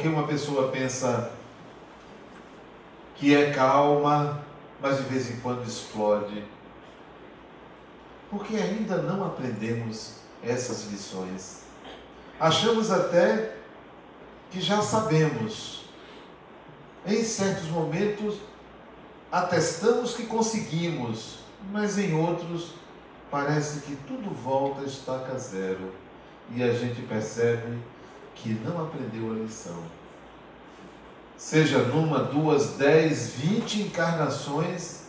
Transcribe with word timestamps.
Porque 0.00 0.16
uma 0.16 0.26
pessoa 0.26 0.68
pensa 0.68 1.30
que 3.16 3.36
é 3.36 3.52
calma, 3.52 4.42
mas 4.80 4.96
de 4.96 5.02
vez 5.02 5.30
em 5.30 5.38
quando 5.40 5.62
explode. 5.68 6.42
Porque 8.30 8.56
ainda 8.56 8.96
não 9.02 9.22
aprendemos 9.26 10.14
essas 10.42 10.90
lições. 10.90 11.64
Achamos 12.40 12.90
até 12.90 13.56
que 14.50 14.58
já 14.58 14.80
sabemos. 14.80 15.84
Em 17.04 17.22
certos 17.22 17.68
momentos, 17.68 18.38
atestamos 19.30 20.14
que 20.14 20.24
conseguimos, 20.24 21.40
mas 21.70 21.98
em 21.98 22.14
outros, 22.14 22.72
parece 23.30 23.80
que 23.80 23.94
tudo 24.08 24.30
volta 24.30 24.80
a 24.80 24.86
estaca 24.86 25.36
zero 25.36 25.92
e 26.54 26.62
a 26.62 26.72
gente 26.72 27.02
percebe 27.02 27.78
que 28.42 28.50
não 28.50 28.84
aprendeu 28.84 29.30
a 29.30 29.34
lição. 29.34 29.82
Seja 31.36 31.78
numa, 31.78 32.20
duas, 32.24 32.74
dez, 32.76 33.34
vinte 33.36 33.80
encarnações, 33.82 35.04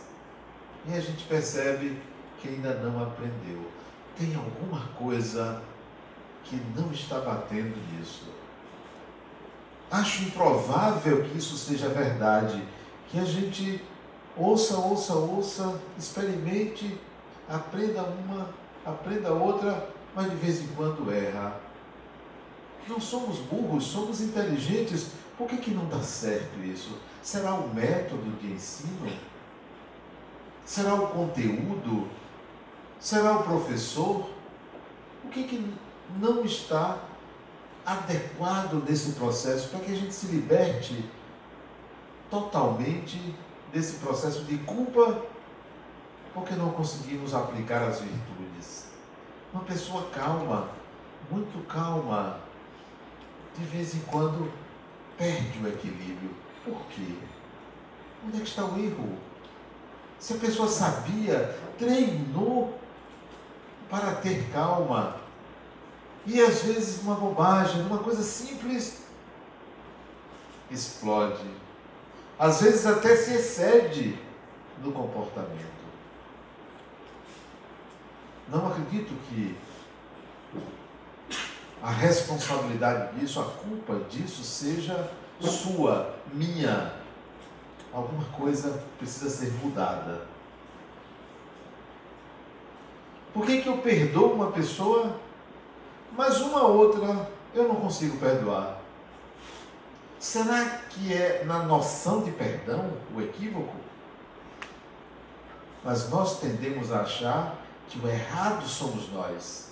e 0.86 0.94
a 0.94 1.00
gente 1.00 1.24
percebe 1.24 1.98
que 2.40 2.48
ainda 2.48 2.74
não 2.74 3.02
aprendeu. 3.02 3.70
Tem 4.18 4.34
alguma 4.34 4.80
coisa 4.98 5.62
que 6.44 6.60
não 6.76 6.90
está 6.90 7.20
batendo 7.20 7.76
nisso. 7.92 8.24
Acho 9.90 10.24
improvável 10.24 11.24
que 11.24 11.38
isso 11.38 11.56
seja 11.56 11.88
verdade, 11.88 12.62
que 13.08 13.18
a 13.18 13.24
gente 13.24 13.82
ouça, 14.36 14.76
ouça, 14.76 15.14
ouça, 15.14 15.80
experimente, 15.98 16.98
aprenda 17.48 18.02
uma, 18.02 18.48
aprenda 18.84 19.32
outra, 19.32 19.88
mas 20.14 20.30
de 20.30 20.36
vez 20.36 20.62
em 20.62 20.68
quando 20.68 21.12
erra. 21.12 21.60
Não 22.88 23.00
somos 23.00 23.38
burros, 23.38 23.84
somos 23.84 24.20
inteligentes. 24.20 25.12
Por 25.38 25.46
que, 25.46 25.56
que 25.56 25.70
não 25.70 25.86
dá 25.86 26.00
certo 26.00 26.58
isso? 26.64 26.98
Será 27.22 27.54
o 27.54 27.72
método 27.72 28.30
de 28.40 28.52
ensino? 28.52 29.10
Será 30.64 30.94
o 30.94 31.08
conteúdo? 31.08 32.08
Será 32.98 33.38
o 33.38 33.42
professor? 33.42 34.30
O 35.24 35.28
que, 35.28 35.44
que 35.44 35.74
não 36.18 36.44
está 36.44 36.98
adequado 37.84 38.84
nesse 38.88 39.12
processo 39.12 39.68
para 39.68 39.80
que 39.80 39.92
a 39.92 39.96
gente 39.96 40.14
se 40.14 40.26
liberte 40.26 41.04
totalmente 42.30 43.34
desse 43.72 43.98
processo 43.98 44.44
de 44.44 44.58
culpa 44.58 45.22
porque 46.32 46.54
não 46.54 46.70
conseguimos 46.70 47.34
aplicar 47.34 47.82
as 47.82 48.00
virtudes? 48.00 48.86
Uma 49.52 49.64
pessoa 49.64 50.08
calma, 50.10 50.70
muito 51.30 51.66
calma, 51.66 52.40
de 53.56 53.64
vez 53.64 53.94
em 53.94 54.00
quando 54.00 54.52
perde 55.16 55.58
o 55.62 55.68
equilíbrio. 55.68 56.30
Por 56.64 56.80
quê? 56.86 57.14
Onde 58.26 58.36
é 58.36 58.40
que 58.40 58.48
está 58.48 58.64
o 58.64 58.78
erro? 58.78 59.18
Se 60.18 60.34
a 60.34 60.38
pessoa 60.38 60.68
sabia, 60.68 61.58
treinou 61.78 62.78
para 63.90 64.14
ter 64.14 64.48
calma, 64.52 65.16
e 66.24 66.40
às 66.40 66.62
vezes 66.62 67.02
uma 67.02 67.16
bobagem, 67.16 67.82
uma 67.82 67.98
coisa 67.98 68.22
simples, 68.22 69.02
explode. 70.70 71.44
Às 72.38 72.62
vezes 72.62 72.86
até 72.86 73.16
se 73.16 73.34
excede 73.34 74.18
no 74.82 74.92
comportamento. 74.92 75.72
Não 78.48 78.68
acredito 78.68 79.14
que 79.28 79.56
a 81.82 81.90
responsabilidade 81.90 83.18
disso, 83.18 83.40
a 83.40 83.44
culpa 83.44 83.96
disso 84.08 84.44
seja 84.44 85.10
sua, 85.40 86.14
minha. 86.32 86.94
Alguma 87.92 88.24
coisa 88.26 88.82
precisa 88.96 89.28
ser 89.28 89.52
mudada. 89.54 90.26
Por 93.34 93.44
que, 93.44 93.62
que 93.62 93.68
eu 93.68 93.78
perdoo 93.78 94.32
uma 94.32 94.52
pessoa, 94.52 95.16
mas 96.12 96.40
uma 96.40 96.62
outra 96.62 97.28
eu 97.52 97.66
não 97.66 97.76
consigo 97.76 98.16
perdoar? 98.18 98.78
Será 100.20 100.64
que 100.88 101.12
é 101.12 101.42
na 101.44 101.64
noção 101.64 102.22
de 102.22 102.30
perdão 102.30 102.92
o 103.14 103.20
equívoco? 103.20 103.74
Mas 105.82 106.08
nós 106.08 106.38
tendemos 106.38 106.92
a 106.92 107.00
achar 107.00 107.56
que 107.88 107.98
o 107.98 108.08
errado 108.08 108.64
somos 108.68 109.10
nós. 109.10 109.71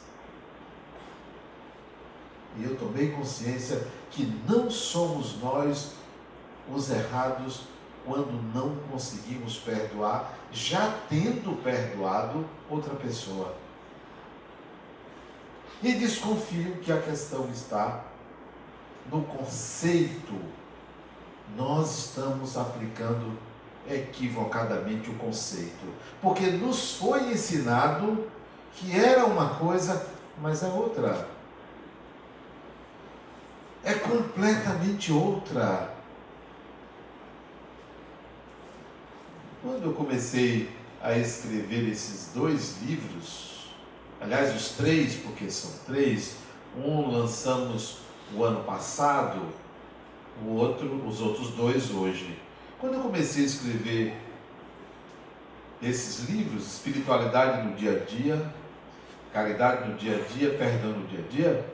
E 2.57 2.65
eu 2.65 2.77
tomei 2.77 3.11
consciência 3.11 3.87
que 4.11 4.25
não 4.49 4.71
somos 4.71 5.41
nós 5.41 5.93
os 6.69 6.91
errados 6.91 7.63
quando 8.05 8.33
não 8.55 8.77
conseguimos 8.91 9.59
perdoar, 9.59 10.33
já 10.51 10.99
tendo 11.09 11.63
perdoado 11.63 12.45
outra 12.69 12.95
pessoa. 12.95 13.55
E 15.83 15.95
desconfio 15.95 16.77
que 16.77 16.93
a 16.93 17.01
questão 17.01 17.49
está 17.51 18.05
no 19.11 19.23
conceito. 19.23 20.35
Nós 21.57 22.07
estamos 22.07 22.57
aplicando 22.57 23.39
equivocadamente 23.89 25.11
o 25.11 25.15
conceito, 25.15 25.87
porque 26.21 26.47
nos 26.47 26.97
foi 26.97 27.33
ensinado 27.33 28.27
que 28.75 28.97
era 28.97 29.25
uma 29.25 29.55
coisa, 29.55 30.07
mas 30.41 30.63
é 30.63 30.69
outra 30.69 31.29
é 33.85 33.95
completamente 33.95 35.13
outra. 35.13 35.95
Quando 39.63 39.85
eu 39.85 39.93
comecei 39.93 40.71
a 41.03 41.17
escrever 41.17 41.89
esses 41.89 42.33
dois 42.35 42.81
livros, 42.83 43.71
aliás, 44.21 44.55
os 44.55 44.71
três, 44.71 45.17
porque 45.17 45.51
são 45.51 45.71
três, 45.87 46.37
um 46.77 47.11
lançamos 47.11 47.99
o 48.35 48.45
ano 48.45 48.65
passado, 48.65 49.41
o 50.45 50.55
outro, 50.55 51.07
os 51.07 51.21
outros 51.21 51.51
dois 51.51 51.91
hoje. 51.91 52.39
Quando 52.79 52.95
eu 52.95 53.01
comecei 53.01 53.43
a 53.43 53.47
escrever 53.47 54.15
esses 55.83 56.29
livros, 56.29 56.67
Espiritualidade 56.67 57.67
no 57.67 57.75
Dia 57.75 57.93
a 57.93 58.05
Dia, 58.05 58.55
Caridade 59.33 59.89
no 59.89 59.97
Dia 59.97 60.17
a 60.17 60.33
Dia, 60.33 60.51
Perdão 60.51 60.91
no 60.93 61.07
Dia 61.07 61.21
a 61.21 61.31
Dia, 61.31 61.67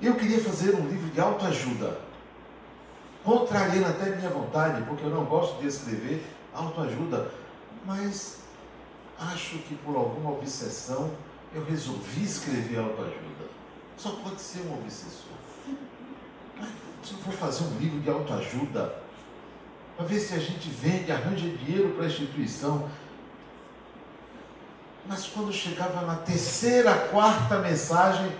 eu 0.00 0.14
queria 0.14 0.40
fazer 0.40 0.74
um 0.74 0.86
livro 0.88 1.08
de 1.10 1.20
autoajuda, 1.20 1.98
contrariando 3.24 3.88
até 3.88 4.14
minha 4.14 4.30
vontade, 4.30 4.82
porque 4.82 5.04
eu 5.04 5.10
não 5.10 5.24
gosto 5.24 5.60
de 5.60 5.66
escrever 5.66 6.24
autoajuda, 6.54 7.30
mas 7.84 8.40
acho 9.18 9.58
que 9.58 9.74
por 9.76 9.96
alguma 9.96 10.30
obsessão 10.30 11.10
eu 11.54 11.64
resolvi 11.64 12.24
escrever 12.24 12.78
autoajuda. 12.78 13.46
Só 13.96 14.10
pode 14.10 14.40
ser 14.40 14.60
um 14.60 14.74
obsessor. 14.74 15.32
Mas 16.58 16.68
se 17.02 17.12
eu 17.12 17.18
for 17.18 17.32
fazer 17.32 17.64
um 17.64 17.78
livro 17.78 18.00
de 18.00 18.10
autoajuda, 18.10 18.94
para 19.96 20.04
ver 20.04 20.20
se 20.20 20.34
a 20.34 20.38
gente 20.38 20.68
vende, 20.68 21.10
arranja 21.10 21.48
dinheiro 21.48 21.90
para 21.94 22.04
a 22.04 22.06
instituição. 22.06 22.90
Mas 25.06 25.26
quando 25.26 25.52
chegava 25.52 26.02
na 26.02 26.16
terceira, 26.16 26.94
quarta 27.08 27.58
mensagem, 27.60 28.30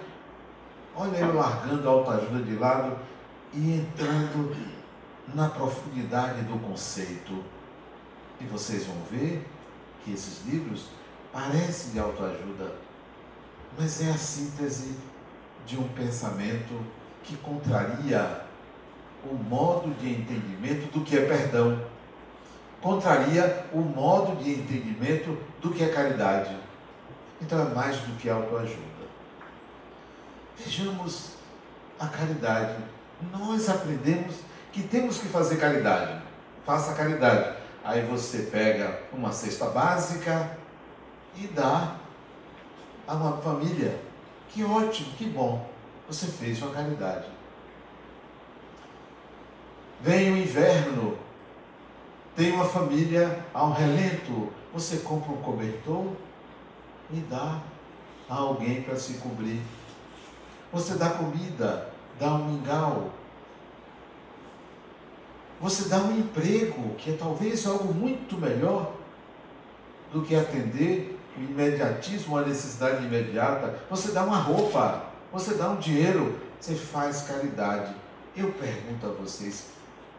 Olha 0.99 1.19
eu 1.19 1.35
largando 1.35 1.87
a 1.87 1.93
autoajuda 1.93 2.43
de 2.43 2.57
lado 2.57 2.97
e 3.53 3.75
entrando 3.75 4.57
na 5.35 5.47
profundidade 5.47 6.41
do 6.45 6.59
conceito. 6.59 7.45
E 8.41 8.45
vocês 8.45 8.87
vão 8.87 8.97
ver 9.11 9.47
que 10.03 10.15
esses 10.15 10.47
livros 10.47 10.87
parecem 11.31 11.93
de 11.93 11.99
autoajuda, 11.99 12.77
mas 13.79 14.01
é 14.01 14.11
a 14.11 14.17
síntese 14.17 14.97
de 15.67 15.77
um 15.79 15.87
pensamento 15.89 16.83
que 17.23 17.37
contraria 17.37 18.43
o 19.31 19.35
modo 19.35 19.93
de 20.01 20.09
entendimento 20.09 20.91
do 20.93 21.05
que 21.05 21.19
é 21.19 21.27
perdão, 21.27 21.79
contraria 22.81 23.67
o 23.71 23.81
modo 23.81 24.43
de 24.43 24.51
entendimento 24.51 25.37
do 25.61 25.73
que 25.73 25.85
é 25.85 25.89
caridade. 25.89 26.57
Então 27.43 27.61
é 27.61 27.75
mais 27.75 27.99
do 27.99 28.17
que 28.17 28.31
autoajuda. 28.31 28.96
Vejamos 30.59 31.33
a 31.99 32.07
caridade. 32.07 32.77
Nós 33.33 33.69
aprendemos 33.69 34.37
que 34.73 34.83
temos 34.83 35.19
que 35.19 35.29
fazer 35.29 35.57
caridade. 35.57 36.21
Faça 36.65 36.95
caridade. 36.95 37.57
Aí 37.85 38.03
você 38.03 38.49
pega 38.51 39.01
uma 39.13 39.33
cesta 39.33 39.67
básica 39.67 40.59
e 41.37 41.47
dá 41.47 41.97
a 43.07 43.15
uma 43.15 43.37
família. 43.39 43.99
Que 44.51 44.65
ótimo, 44.65 45.13
que 45.13 45.27
bom. 45.27 45.69
Você 46.09 46.27
fez 46.27 46.59
sua 46.59 46.71
caridade. 46.71 47.27
Vem 50.01 50.33
o 50.33 50.37
inverno, 50.37 51.17
tem 52.35 52.53
uma 52.53 52.65
família 52.65 53.45
ao 53.55 53.73
relento. 53.73 54.53
Você 54.73 54.99
compra 54.99 55.33
um 55.33 55.41
cobertor 55.41 56.13
e 57.11 57.17
dá 57.21 57.61
a 58.29 58.35
alguém 58.35 58.83
para 58.83 58.97
se 58.97 59.15
cobrir. 59.15 59.63
Você 60.73 60.95
dá 60.95 61.11
comida, 61.11 61.91
dá 62.19 62.33
um 62.35 62.45
mingau. 62.45 63.13
Você 65.61 65.89
dá 65.89 65.99
um 65.99 66.19
emprego, 66.19 66.95
que 66.97 67.11
é 67.11 67.17
talvez 67.17 67.67
algo 67.67 67.95
muito 67.95 68.37
melhor 68.37 68.93
do 70.13 70.23
que 70.23 70.35
atender 70.35 71.19
o 71.37 71.41
imediatismo, 71.41 72.37
a 72.37 72.43
necessidade 72.43 73.05
imediata. 73.05 73.79
Você 73.91 74.13
dá 74.13 74.23
uma 74.23 74.39
roupa, 74.39 75.05
você 75.33 75.55
dá 75.55 75.71
um 75.71 75.77
dinheiro, 75.77 76.39
você 76.61 76.75
faz 76.75 77.23
caridade. 77.23 77.95
Eu 78.37 78.53
pergunto 78.53 79.07
a 79.07 79.11
vocês, 79.11 79.69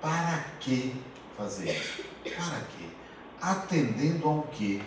para 0.01 0.45
que 0.59 0.95
fazer 1.37 1.69
isso? 1.69 2.03
Para 2.23 2.59
quê? 2.61 2.85
Atendendo 3.39 4.27
ao 4.27 4.41
quê? 4.51 4.81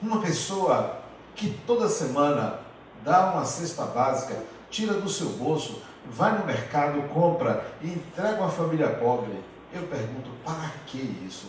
Uma 0.00 0.20
pessoa 0.20 1.02
que 1.34 1.50
toda 1.66 1.88
semana 1.88 2.60
dá 3.04 3.32
uma 3.32 3.44
cesta 3.44 3.84
básica, 3.84 4.36
tira 4.70 4.94
do 4.94 5.08
seu 5.08 5.30
bolso, 5.30 5.82
vai 6.06 6.36
no 6.38 6.44
mercado, 6.44 7.02
compra 7.08 7.64
e 7.80 7.88
entrega 7.88 8.40
uma 8.40 8.50
família 8.50 8.88
pobre. 8.88 9.38
Eu 9.72 9.82
pergunto, 9.82 10.30
para 10.44 10.70
que 10.86 10.98
isso? 11.26 11.46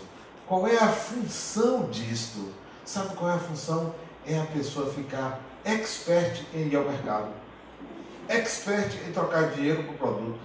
Qual 0.47 0.67
é 0.67 0.77
a 0.77 0.87
função 0.87 1.89
disto? 1.89 2.51
Sabe 2.85 3.15
qual 3.15 3.31
é 3.31 3.35
a 3.35 3.39
função? 3.39 3.93
É 4.25 4.39
a 4.39 4.45
pessoa 4.45 4.91
ficar 4.91 5.39
expert 5.65 6.43
em 6.53 6.67
ir 6.67 6.75
ao 6.75 6.83
mercado, 6.83 7.29
expert 8.27 8.93
em 9.07 9.11
trocar 9.11 9.49
dinheiro 9.51 9.83
por 9.83 9.95
produto, 9.95 10.39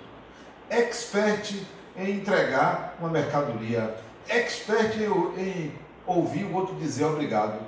expert 0.70 1.54
em 1.96 2.11
entregar 2.11 2.96
uma 3.00 3.08
mercadoria, 3.08 3.96
expert 4.28 4.96
em, 4.96 5.40
em 5.40 5.72
ouvir 6.06 6.44
o 6.44 6.54
outro 6.54 6.75
dizer 6.76 7.04
obrigado. 7.04 7.61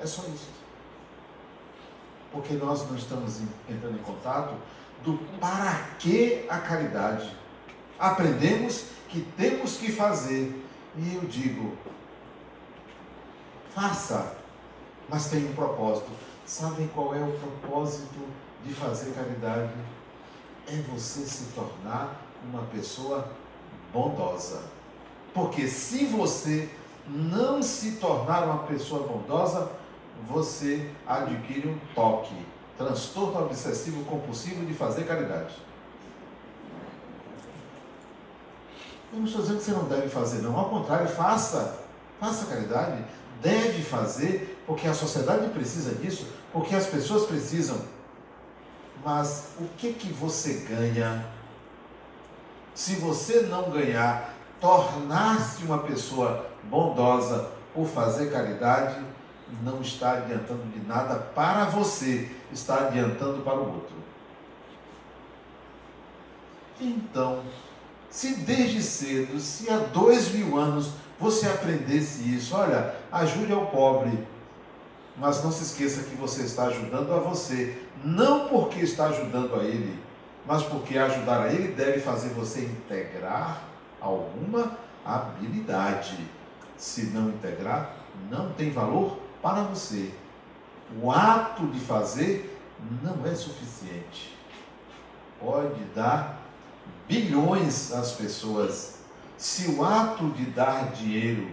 É 0.00 0.06
só 0.06 0.22
isso. 0.22 0.59
Porque 2.32 2.54
nós 2.54 2.88
não 2.88 2.96
estamos 2.96 3.40
entrando 3.68 3.98
em 3.98 4.02
contato 4.02 4.54
do 5.02 5.18
para 5.38 5.74
que 5.98 6.46
a 6.48 6.58
caridade. 6.58 7.36
Aprendemos 7.98 8.84
que 9.08 9.20
temos 9.36 9.76
que 9.76 9.90
fazer. 9.92 10.64
E 10.96 11.14
eu 11.14 11.22
digo, 11.22 11.76
faça, 13.74 14.36
mas 15.08 15.28
tem 15.28 15.46
um 15.48 15.54
propósito. 15.54 16.10
Sabem 16.44 16.88
qual 16.88 17.14
é 17.14 17.20
o 17.20 17.32
propósito 17.32 18.26
de 18.64 18.74
fazer 18.74 19.12
caridade? 19.12 19.72
É 20.66 20.76
você 20.92 21.20
se 21.20 21.52
tornar 21.52 22.20
uma 22.44 22.62
pessoa 22.62 23.30
bondosa. 23.92 24.62
Porque 25.32 25.68
se 25.68 26.06
você 26.06 26.68
não 27.06 27.62
se 27.62 27.92
tornar 27.92 28.44
uma 28.44 28.64
pessoa 28.64 29.06
bondosa, 29.06 29.70
você 30.28 30.90
adquire 31.06 31.68
um 31.68 31.78
toque 31.94 32.34
transtorno 32.76 33.44
obsessivo 33.44 34.04
compulsivo 34.04 34.64
de 34.64 34.72
fazer 34.72 35.04
caridade. 35.04 35.54
Eu 39.12 39.18
não 39.18 39.26
estou 39.26 39.42
dizendo 39.42 39.58
que 39.58 39.64
você 39.64 39.72
não 39.72 39.84
deve 39.84 40.08
fazer, 40.08 40.40
não. 40.40 40.56
Ao 40.58 40.70
contrário, 40.70 41.08
faça. 41.08 41.80
Faça 42.18 42.46
caridade. 42.46 43.04
Deve 43.42 43.82
fazer, 43.82 44.62
porque 44.66 44.86
a 44.86 44.94
sociedade 44.94 45.48
precisa 45.48 45.94
disso, 45.94 46.26
porque 46.52 46.74
as 46.74 46.86
pessoas 46.86 47.26
precisam. 47.26 47.78
Mas 49.04 49.48
o 49.58 49.64
que, 49.76 49.92
que 49.92 50.12
você 50.12 50.66
ganha 50.68 51.26
se 52.74 52.94
você 52.96 53.42
não 53.42 53.70
ganhar, 53.70 54.34
tornar-se 54.60 55.64
uma 55.64 55.78
pessoa 55.78 56.46
bondosa 56.64 57.50
por 57.74 57.86
fazer 57.86 58.30
caridade? 58.30 59.04
Não 59.62 59.80
está 59.80 60.12
adiantando 60.12 60.62
de 60.72 60.86
nada 60.86 61.16
para 61.16 61.64
você, 61.66 62.30
está 62.52 62.86
adiantando 62.86 63.42
para 63.42 63.54
o 63.54 63.74
outro. 63.74 63.96
Então, 66.80 67.42
se 68.08 68.34
desde 68.36 68.82
cedo, 68.82 69.38
se 69.38 69.70
há 69.70 69.78
dois 69.78 70.32
mil 70.32 70.58
anos 70.58 70.92
você 71.18 71.46
aprendesse 71.46 72.34
isso, 72.34 72.56
olha, 72.56 72.94
ajude 73.12 73.52
ao 73.52 73.66
pobre, 73.66 74.26
mas 75.16 75.44
não 75.44 75.52
se 75.52 75.62
esqueça 75.62 76.04
que 76.04 76.16
você 76.16 76.42
está 76.42 76.64
ajudando 76.64 77.12
a 77.12 77.18
você, 77.18 77.82
não 78.02 78.48
porque 78.48 78.80
está 78.80 79.06
ajudando 79.08 79.54
a 79.60 79.64
ele, 79.64 79.98
mas 80.46 80.62
porque 80.62 80.96
ajudar 80.96 81.42
a 81.42 81.52
ele 81.52 81.68
deve 81.68 82.00
fazer 82.00 82.30
você 82.30 82.60
integrar 82.62 83.62
alguma 84.00 84.78
habilidade. 85.04 86.18
Se 86.78 87.06
não 87.06 87.28
integrar, 87.28 87.94
não 88.30 88.52
tem 88.52 88.70
valor 88.70 89.18
para 89.42 89.62
você, 89.62 90.12
o 91.02 91.10
ato 91.10 91.66
de 91.68 91.80
fazer 91.80 92.58
não 93.02 93.26
é 93.26 93.34
suficiente. 93.34 94.36
Pode 95.38 95.82
dar 95.94 96.40
bilhões 97.08 97.92
às 97.92 98.12
pessoas. 98.12 98.98
Se 99.36 99.70
o 99.70 99.84
ato 99.84 100.28
de 100.30 100.44
dar 100.46 100.92
dinheiro 100.92 101.50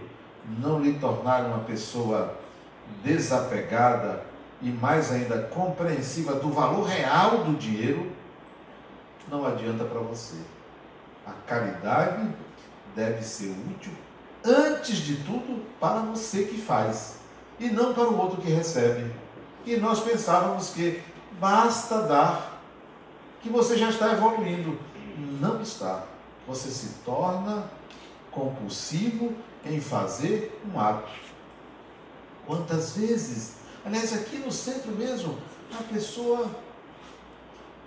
não 0.60 0.80
lhe 0.80 0.98
tornar 0.98 1.44
uma 1.44 1.60
pessoa 1.60 2.36
desapegada 3.02 4.24
e 4.60 4.70
mais 4.70 5.12
ainda 5.12 5.42
compreensiva 5.42 6.34
do 6.34 6.50
valor 6.50 6.86
real 6.86 7.44
do 7.44 7.56
dinheiro, 7.56 8.10
não 9.30 9.46
adianta 9.46 9.84
para 9.84 10.00
você. 10.00 10.36
A 11.26 11.32
caridade 11.46 12.28
deve 12.96 13.22
ser 13.22 13.54
útil, 13.70 13.92
antes 14.44 14.96
de 14.96 15.16
tudo, 15.16 15.64
para 15.78 16.00
você 16.00 16.44
que 16.44 16.60
faz 16.60 17.17
e 17.58 17.68
não 17.68 17.92
para 17.92 18.08
o 18.08 18.18
outro 18.18 18.40
que 18.40 18.50
recebe. 18.50 19.12
E 19.66 19.76
nós 19.76 20.00
pensávamos 20.00 20.70
que 20.70 21.02
basta 21.38 22.02
dar, 22.02 22.62
que 23.42 23.48
você 23.48 23.76
já 23.76 23.90
está 23.90 24.12
evoluindo. 24.12 24.78
Não 25.40 25.60
está. 25.60 26.04
Você 26.46 26.70
se 26.70 26.88
torna 27.04 27.70
compulsivo 28.30 29.34
em 29.64 29.80
fazer 29.80 30.60
um 30.72 30.78
ato. 30.80 31.10
Quantas 32.46 32.96
vezes, 32.96 33.56
aliás, 33.84 34.12
aqui 34.14 34.38
no 34.38 34.50
centro 34.50 34.92
mesmo, 34.92 35.36
a 35.78 35.82
pessoa 35.92 36.50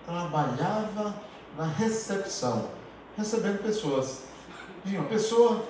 trabalhava 0.05 1.15
na 1.57 1.65
recepção, 1.65 2.69
recebendo 3.17 3.63
pessoas. 3.63 4.21
Vinha 4.83 4.99
uma 4.99 5.09
pessoa, 5.09 5.63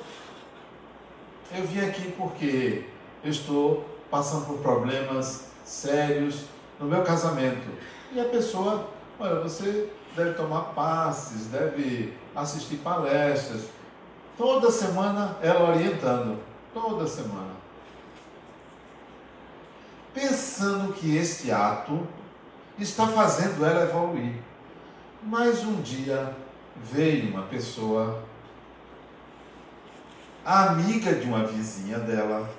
eu 1.56 1.66
vim 1.66 1.80
aqui 1.82 2.12
porque 2.18 2.86
eu 3.24 3.32
estou 3.32 3.86
passando 4.12 4.46
por 4.46 4.58
problemas 4.58 5.46
sérios 5.66 6.44
no 6.80 6.86
meu 6.86 7.02
casamento. 7.02 7.68
E 8.12 8.20
a 8.20 8.26
pessoa, 8.26 8.90
olha, 9.18 9.40
você 9.40 9.90
deve 10.16 10.34
tomar 10.34 10.74
passes, 10.76 11.48
deve 11.48 12.14
assistir 12.36 12.76
palestras. 12.78 13.70
Toda 14.38 14.70
semana 14.70 15.38
ela 15.42 15.70
orientando, 15.70 16.38
toda 16.74 17.08
semana. 17.08 17.52
Pensando 20.14 20.92
que 20.94 21.16
este 21.16 21.52
ato 21.52 22.06
está 22.78 23.08
fazendo 23.08 23.66
ela 23.66 23.84
evoluir. 23.84 24.36
Mas 25.24 25.64
um 25.64 25.82
dia 25.82 26.36
veio 26.76 27.30
uma 27.32 27.44
pessoa, 27.44 28.24
amiga 30.44 31.14
de 31.14 31.28
uma 31.28 31.46
vizinha 31.46 32.00
dela, 32.00 32.50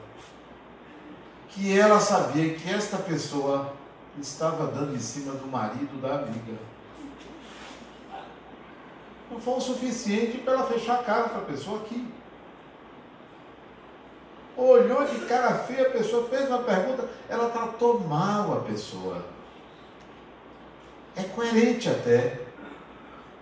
que 1.52 1.78
ela 1.78 2.00
sabia 2.00 2.54
que 2.54 2.70
esta 2.70 2.96
pessoa 2.96 3.74
estava 4.20 4.66
dando 4.66 4.94
em 4.94 4.98
cima 4.98 5.34
do 5.34 5.46
marido 5.46 6.00
da 6.00 6.16
amiga. 6.16 6.58
Não 9.30 9.40
foi 9.40 9.54
o 9.54 9.60
suficiente 9.60 10.38
para 10.38 10.54
ela 10.54 10.66
fechar 10.66 11.00
a 11.00 11.02
cara 11.02 11.28
para 11.28 11.38
a 11.38 11.44
pessoa 11.44 11.80
aqui. 11.80 12.06
Olhou 14.56 15.04
de 15.06 15.24
cara 15.26 15.54
feia, 15.54 15.88
a 15.88 15.90
pessoa 15.90 16.28
fez 16.28 16.48
uma 16.48 16.58
pergunta, 16.58 17.08
ela 17.28 17.48
tratou 17.48 18.00
mal 18.00 18.58
a 18.58 18.60
pessoa. 18.60 19.24
É 21.16 21.22
coerente 21.22 21.88
até 21.88 22.40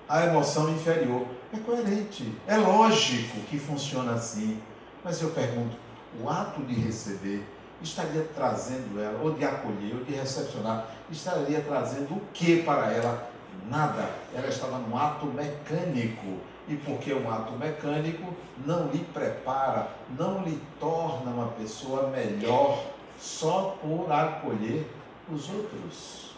a 0.08 0.26
emoção 0.26 0.70
inferior. 0.70 1.26
É 1.52 1.58
coerente. 1.58 2.32
É 2.46 2.56
lógico 2.56 3.40
que 3.48 3.58
funciona 3.58 4.12
assim. 4.14 4.60
Mas 5.04 5.20
eu 5.20 5.30
pergunto, 5.30 5.76
o 6.20 6.28
ato 6.28 6.62
de 6.62 6.74
receber 6.74 7.44
estaria 7.82 8.26
trazendo 8.34 9.00
ela, 9.00 9.20
ou 9.22 9.34
de 9.34 9.44
acolher, 9.44 9.94
ou 9.96 10.04
de 10.04 10.12
recepcionar, 10.12 10.87
estaria 11.10 11.60
trazendo 11.60 12.14
o 12.14 12.20
que 12.32 12.62
para 12.62 12.92
ela? 12.92 13.30
Nada. 13.68 14.10
Ela 14.34 14.49
estava 14.49 14.78
num 14.78 14.96
ato 14.96 15.26
mecânico. 15.26 16.38
E 16.68 16.76
porque 16.76 17.12
um 17.12 17.28
ato 17.30 17.52
mecânico, 17.52 18.34
não 18.64 18.88
lhe 18.88 19.00
prepara, 19.12 19.88
não 20.16 20.44
lhe 20.44 20.60
torna 20.78 21.30
uma 21.30 21.49
pessoa 21.49 22.08
melhor 22.08 22.84
só 23.18 23.76
por 23.82 24.10
acolher 24.10 24.88
os 25.28 25.49
outros. 25.50 26.30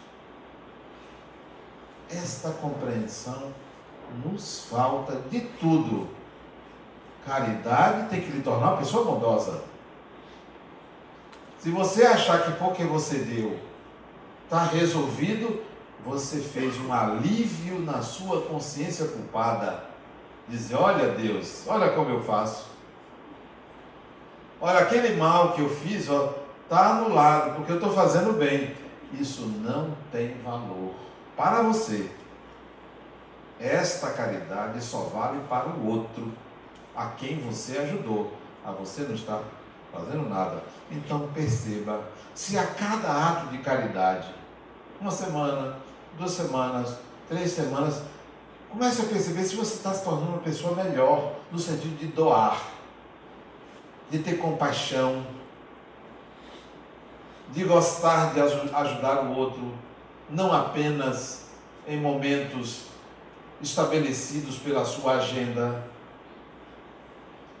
Esta 2.09 2.49
compreensão 2.51 3.51
nos 4.25 4.65
falta 4.65 5.15
de 5.29 5.41
tudo. 5.41 6.07
Caridade 7.25 8.09
tem 8.09 8.21
que 8.21 8.31
lhe 8.31 8.41
tornar 8.41 8.71
uma 8.71 8.77
pessoa 8.77 9.05
bondosa. 9.05 9.72
Se 11.63 11.71
você 11.71 12.05
achar 12.05 12.43
que 12.43 12.51
porque 12.59 12.83
você 12.83 13.19
deu 13.19 13.57
está 14.43 14.65
resolvido, 14.65 15.63
você 16.05 16.41
fez 16.41 16.77
um 16.81 16.91
alívio 16.91 17.79
na 17.79 18.01
sua 18.01 18.41
consciência 18.41 19.07
culpada. 19.07 19.85
Dizer: 20.45 20.75
Olha, 20.75 21.11
Deus, 21.11 21.63
olha 21.65 21.91
como 21.91 22.09
eu 22.09 22.21
faço. 22.21 22.65
Olha, 24.59 24.79
aquele 24.79 25.15
mal 25.15 25.53
que 25.53 25.61
eu 25.61 25.69
fiz, 25.69 26.09
está 26.09 26.97
anulado, 26.97 27.55
porque 27.55 27.71
eu 27.71 27.77
estou 27.77 27.93
fazendo 27.93 28.33
bem. 28.33 28.75
Isso 29.13 29.43
não 29.63 29.95
tem 30.11 30.35
valor 30.43 30.93
para 31.37 31.61
você. 31.61 32.11
Esta 33.57 34.09
caridade 34.09 34.83
só 34.83 35.03
vale 35.03 35.39
para 35.47 35.69
o 35.69 35.87
outro, 35.87 36.29
a 36.93 37.05
quem 37.11 37.39
você 37.39 37.77
ajudou. 37.77 38.33
A 38.65 38.71
você 38.71 39.03
não 39.03 39.15
está 39.15 39.39
fazendo 39.93 40.27
nada. 40.27 40.63
Então 40.91 41.29
perceba, 41.33 42.01
se 42.33 42.57
a 42.57 42.65
cada 42.65 43.29
ato 43.29 43.47
de 43.47 43.59
caridade, 43.59 44.33
uma 44.99 45.11
semana, 45.11 45.77
duas 46.17 46.31
semanas, 46.31 46.97
três 47.29 47.51
semanas, 47.51 48.01
comece 48.69 49.03
a 49.03 49.05
perceber 49.05 49.43
se 49.43 49.55
você 49.55 49.75
está 49.75 49.93
se 49.93 50.03
tornando 50.03 50.31
uma 50.31 50.39
pessoa 50.39 50.75
melhor, 50.75 51.33
no 51.51 51.59
sentido 51.59 51.97
de 51.97 52.07
doar, 52.07 52.59
de 54.09 54.19
ter 54.19 54.37
compaixão, 54.37 55.25
de 57.51 57.63
gostar 57.63 58.33
de 58.33 58.41
ajudar 58.41 59.25
o 59.25 59.37
outro, 59.37 59.73
não 60.29 60.51
apenas 60.51 61.45
em 61.87 61.99
momentos 61.99 62.85
estabelecidos 63.61 64.57
pela 64.57 64.83
sua 64.83 65.17
agenda. 65.17 65.83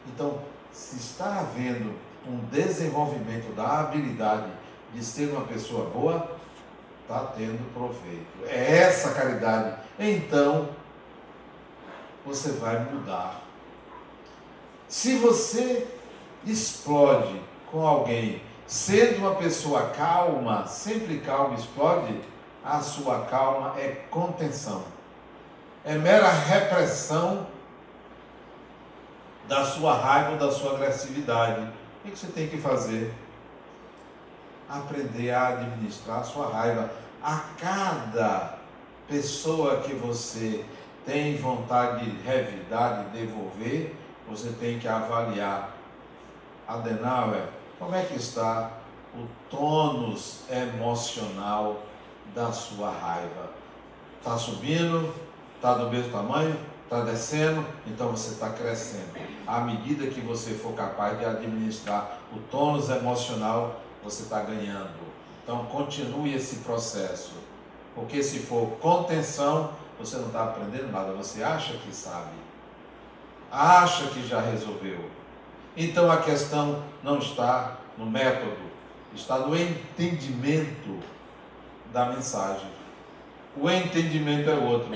Então, 0.07 0.39
se 0.71 0.97
está 0.97 1.39
havendo 1.39 1.93
um 2.27 2.37
desenvolvimento 2.51 3.53
da 3.55 3.79
habilidade 3.79 4.51
de 4.93 5.03
ser 5.03 5.31
uma 5.31 5.45
pessoa 5.45 5.89
boa, 5.89 6.37
está 7.01 7.19
tendo 7.35 7.73
proveito. 7.73 8.45
É 8.47 8.77
essa 8.77 9.13
caridade. 9.13 9.75
Então, 9.99 10.69
você 12.25 12.51
vai 12.51 12.79
mudar. 12.79 13.41
Se 14.87 15.17
você 15.17 15.87
explode 16.45 17.41
com 17.71 17.85
alguém, 17.85 18.41
sendo 18.67 19.19
uma 19.19 19.35
pessoa 19.35 19.89
calma, 19.89 20.67
sempre 20.67 21.19
calma, 21.19 21.55
explode, 21.55 22.19
a 22.63 22.79
sua 22.79 23.25
calma 23.25 23.73
é 23.77 23.89
contenção. 24.09 24.83
É 25.83 25.95
mera 25.95 26.29
repressão 26.29 27.47
da 29.47 29.65
sua 29.65 29.93
raiva, 29.93 30.37
da 30.37 30.51
sua 30.51 30.75
agressividade. 30.75 31.67
O 32.03 32.11
que 32.11 32.17
você 32.17 32.27
tem 32.27 32.49
que 32.49 32.57
fazer? 32.57 33.13
Aprender 34.69 35.31
a 35.31 35.47
administrar 35.49 36.19
a 36.19 36.23
sua 36.23 36.51
raiva. 36.51 36.91
A 37.23 37.45
cada 37.57 38.59
pessoa 39.07 39.79
que 39.79 39.93
você 39.93 40.65
tem 41.05 41.37
vontade 41.37 42.05
de 42.05 42.21
revidar, 42.23 43.05
de 43.05 43.19
devolver, 43.19 43.95
você 44.27 44.49
tem 44.49 44.79
que 44.79 44.87
avaliar. 44.87 45.77
Adenauer, 46.67 47.47
como 47.79 47.95
é 47.95 48.03
que 48.03 48.15
está 48.15 48.71
o 49.15 49.25
tônus 49.49 50.41
emocional 50.49 51.83
da 52.35 52.51
sua 52.51 52.91
raiva? 52.91 53.51
Está 54.19 54.37
subindo? 54.37 55.13
Está 55.55 55.75
do 55.75 55.89
mesmo 55.89 56.11
tamanho? 56.11 56.72
Está 56.93 57.05
descendo? 57.05 57.65
Então 57.87 58.11
você 58.11 58.33
está 58.33 58.51
crescendo. 58.51 59.17
À 59.47 59.61
medida 59.61 60.05
que 60.05 60.21
você 60.21 60.53
for 60.53 60.73
capaz 60.73 61.17
de 61.17 61.25
administrar 61.25 62.19
o 62.31 62.37
tônus 62.51 62.87
emocional, 62.87 63.81
você 64.03 64.21
está 64.21 64.41
ganhando. 64.41 64.99
Então 65.43 65.65
continue 65.65 66.35
esse 66.35 66.57
processo. 66.57 67.33
Porque 67.95 68.21
se 68.21 68.41
for 68.41 68.77
contenção, 68.79 69.71
você 69.99 70.17
não 70.17 70.27
está 70.27 70.43
aprendendo 70.43 70.91
nada, 70.91 71.13
você 71.13 71.41
acha 71.41 71.73
que 71.77 71.91
sabe, 71.91 72.29
acha 73.51 74.05
que 74.09 74.27
já 74.27 74.39
resolveu. 74.39 75.09
Então 75.75 76.11
a 76.11 76.17
questão 76.17 76.83
não 77.01 77.17
está 77.17 77.77
no 77.97 78.05
método, 78.05 78.69
está 79.15 79.39
no 79.39 79.57
entendimento 79.57 80.99
da 81.91 82.05
mensagem. 82.05 82.69
O 83.57 83.67
entendimento 83.67 84.47
é 84.47 84.53
outro. 84.53 84.91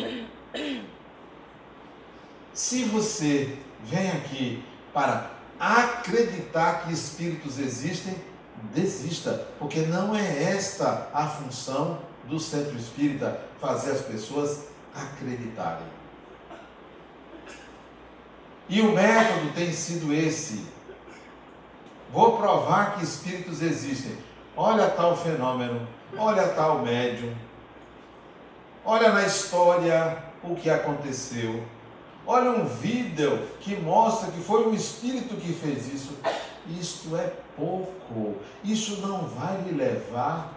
Se 2.57 2.85
você 2.85 3.55
vem 3.83 4.09
aqui 4.13 4.65
para 4.91 5.29
acreditar 5.59 6.81
que 6.81 6.91
espíritos 6.91 7.59
existem, 7.59 8.15
desista, 8.73 9.47
porque 9.59 9.81
não 9.81 10.15
é 10.15 10.55
esta 10.55 11.07
a 11.13 11.27
função 11.27 11.99
do 12.23 12.39
centro 12.39 12.75
espírita 12.75 13.39
fazer 13.61 13.91
as 13.91 14.01
pessoas 14.01 14.69
acreditarem. 14.91 15.85
E 18.67 18.81
o 18.81 18.91
método 18.91 19.53
tem 19.53 19.71
sido 19.71 20.11
esse. 20.11 20.65
Vou 22.11 22.39
provar 22.39 22.95
que 22.95 23.03
espíritos 23.03 23.61
existem. 23.61 24.17
Olha 24.55 24.89
tal 24.89 25.15
fenômeno, 25.15 25.87
olha 26.17 26.47
tal 26.47 26.79
médium. 26.79 27.35
Olha 28.83 29.11
na 29.11 29.27
história 29.27 30.23
o 30.41 30.55
que 30.55 30.71
aconteceu. 30.71 31.76
Olha 32.29 32.51
um 32.51 32.65
vídeo 32.65 33.47
que 33.61 33.73
mostra 33.77 34.29
que 34.31 34.41
foi 34.41 34.67
um 34.67 34.73
espírito 34.73 35.37
que 35.37 35.53
fez 35.53 35.93
isso. 35.93 36.11
Isto 36.77 37.15
é 37.15 37.33
pouco. 37.55 38.35
Isso 38.65 38.99
não 38.99 39.27
vai 39.27 39.61
lhe 39.61 39.71
levar 39.71 40.53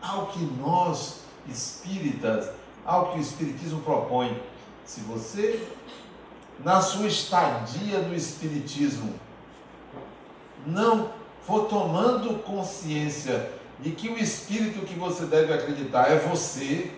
ao 0.00 0.28
que 0.28 0.38
nós 0.38 1.22
espíritas, 1.48 2.50
ao 2.84 3.10
que 3.10 3.18
o 3.18 3.20
espiritismo 3.20 3.80
propõe. 3.80 4.40
Se 4.84 5.00
você 5.00 5.66
na 6.60 6.80
sua 6.80 7.08
estadia 7.08 7.98
no 8.02 8.14
espiritismo 8.14 9.12
não 10.64 11.10
for 11.42 11.66
tomando 11.66 12.38
consciência 12.44 13.50
de 13.80 13.90
que 13.92 14.08
o 14.08 14.18
espírito 14.18 14.84
que 14.84 14.94
você 14.94 15.24
deve 15.24 15.52
acreditar 15.52 16.10
é 16.10 16.18
você, 16.18 16.92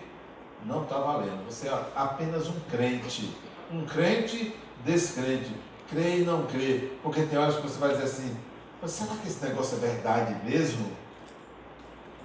não 0.65 0.83
está 0.83 0.97
valendo. 0.97 1.45
Você 1.45 1.67
é 1.67 1.85
apenas 1.95 2.47
um 2.47 2.59
crente. 2.69 3.33
Um 3.73 3.85
crente 3.85 4.55
descrente. 4.85 5.51
Crê 5.89 6.19
e 6.19 6.25
não 6.25 6.45
crê. 6.45 6.91
Porque 7.01 7.23
tem 7.23 7.39
horas 7.39 7.55
que 7.55 7.63
você 7.63 7.79
vai 7.79 7.89
dizer 7.89 8.03
assim: 8.03 8.37
será 8.85 9.15
que 9.15 9.27
esse 9.27 9.43
negócio 9.43 9.77
é 9.77 9.79
verdade 9.79 10.35
mesmo? 10.45 10.91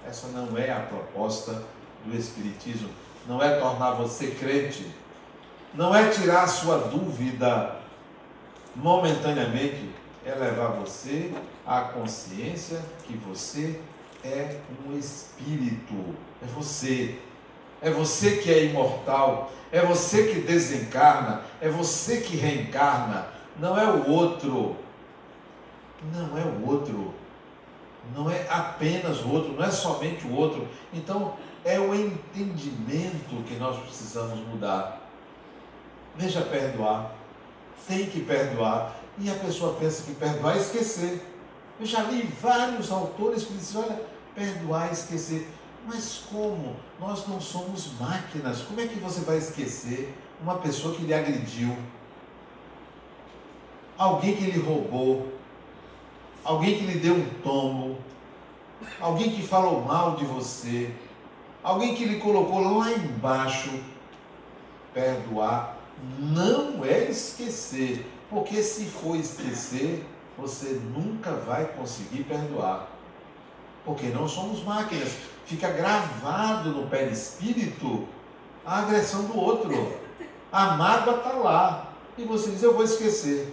Essa 0.07 0.27
não 0.27 0.55
é 0.55 0.71
a 0.71 0.81
proposta 0.81 1.63
do 2.05 2.15
Espiritismo. 2.15 2.89
Não 3.27 3.41
é 3.41 3.59
tornar 3.59 3.91
você 3.91 4.27
crente. 4.31 4.85
Não 5.73 5.93
é 5.93 6.09
tirar 6.09 6.43
a 6.43 6.47
sua 6.47 6.77
dúvida 6.77 7.77
momentaneamente. 8.75 9.89
É 10.23 10.35
levar 10.35 10.73
você 10.73 11.33
à 11.65 11.81
consciência 11.81 12.79
que 13.05 13.17
você 13.17 13.81
é 14.23 14.59
um 14.85 14.97
espírito. 14.97 16.15
É 16.43 16.45
você. 16.53 17.19
É 17.81 17.89
você 17.89 18.37
que 18.37 18.51
é 18.51 18.65
imortal. 18.65 19.51
É 19.71 19.81
você 19.81 20.27
que 20.27 20.41
desencarna. 20.41 21.43
É 21.61 21.69
você 21.69 22.21
que 22.21 22.35
reencarna. 22.35 23.27
Não 23.57 23.77
é 23.79 23.85
o 23.85 24.09
outro. 24.09 24.75
Não 26.13 26.37
é 26.37 26.43
o 26.43 26.67
outro. 26.67 27.13
Não 28.15 28.29
é 28.29 28.47
apenas 28.49 29.21
o 29.21 29.29
outro. 29.29 29.53
Não 29.53 29.63
é 29.63 29.71
somente 29.71 30.25
o 30.25 30.35
outro. 30.35 30.67
Então, 30.93 31.35
é 31.63 31.79
o 31.79 31.93
entendimento 31.93 33.43
que 33.45 33.55
nós 33.55 33.77
precisamos 33.79 34.39
mudar. 34.47 35.01
Veja 36.15 36.41
perdoar. 36.41 37.13
Tem 37.87 38.05
que 38.07 38.21
perdoar. 38.21 38.95
E 39.17 39.29
a 39.29 39.35
pessoa 39.35 39.75
pensa 39.79 40.03
que 40.03 40.13
perdoar 40.13 40.55
é 40.55 40.59
esquecer. 40.59 41.21
Eu 41.79 41.85
já 41.85 42.03
li 42.03 42.23
vários 42.41 42.91
autores 42.91 43.43
que 43.43 43.53
dizem, 43.53 43.81
olha, 43.81 44.01
perdoar 44.35 44.89
é 44.89 44.91
esquecer. 44.91 45.47
Mas 45.85 46.23
como? 46.29 46.75
Nós 46.99 47.27
não 47.27 47.39
somos 47.39 47.93
máquinas. 47.99 48.61
Como 48.61 48.79
é 48.79 48.87
que 48.87 48.99
você 48.99 49.21
vai 49.21 49.37
esquecer 49.37 50.13
uma 50.41 50.55
pessoa 50.55 50.95
que 50.95 51.03
lhe 51.03 51.13
agrediu? 51.13 51.75
Alguém 53.97 54.35
que 54.35 54.45
lhe 54.45 54.59
roubou? 54.59 55.33
Alguém 56.43 56.77
que 56.77 56.85
lhe 56.85 56.99
deu 56.99 57.15
um 57.15 57.29
tombo? 57.41 57.97
Alguém 58.99 59.31
que 59.31 59.41
falou 59.41 59.81
mal 59.81 60.15
de 60.15 60.25
você? 60.25 60.93
Alguém 61.61 61.95
que 61.95 62.05
lhe 62.05 62.19
colocou 62.19 62.77
lá 62.77 62.91
embaixo? 62.91 63.69
Perdoar 64.93 65.79
não 66.19 66.85
é 66.85 67.09
esquecer, 67.09 68.05
porque 68.29 68.61
se 68.63 68.85
for 68.85 69.15
esquecer, 69.15 70.05
você 70.37 70.79
nunca 70.95 71.31
vai 71.31 71.65
conseguir 71.65 72.23
perdoar. 72.23 72.87
Porque 73.83 74.07
não 74.07 74.27
somos 74.27 74.63
máquinas. 74.63 75.17
Fica 75.49 75.67
gravado 75.71 76.69
no 76.69 76.87
perispírito 76.87 78.07
a 78.63 78.81
agressão 78.81 79.23
do 79.23 79.35
outro. 79.35 79.99
A 80.51 80.77
mágoa 80.77 81.17
está 81.17 81.31
lá. 81.31 81.87
E 82.15 82.23
você 82.23 82.51
diz, 82.51 82.61
eu 82.61 82.75
vou 82.75 82.83
esquecer. 82.83 83.51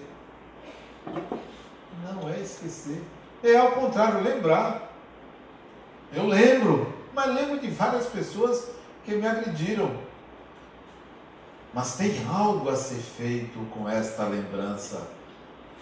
Não 1.07 2.29
é 2.29 2.39
esquecer. 2.39 3.03
É 3.43 3.57
ao 3.57 3.73
contrário, 3.73 4.23
lembrar. 4.23 4.93
Eu 6.13 6.27
lembro, 6.27 6.93
mas 7.15 7.35
lembro 7.35 7.59
de 7.59 7.69
várias 7.69 8.05
pessoas 8.05 8.69
que 9.03 9.15
me 9.15 9.27
agrediram. 9.27 9.91
Mas 11.73 11.97
tem 11.97 12.27
algo 12.29 12.69
a 12.69 12.77
ser 12.77 13.01
feito 13.01 13.59
com 13.71 13.89
esta 13.89 14.25
lembrança 14.25 15.01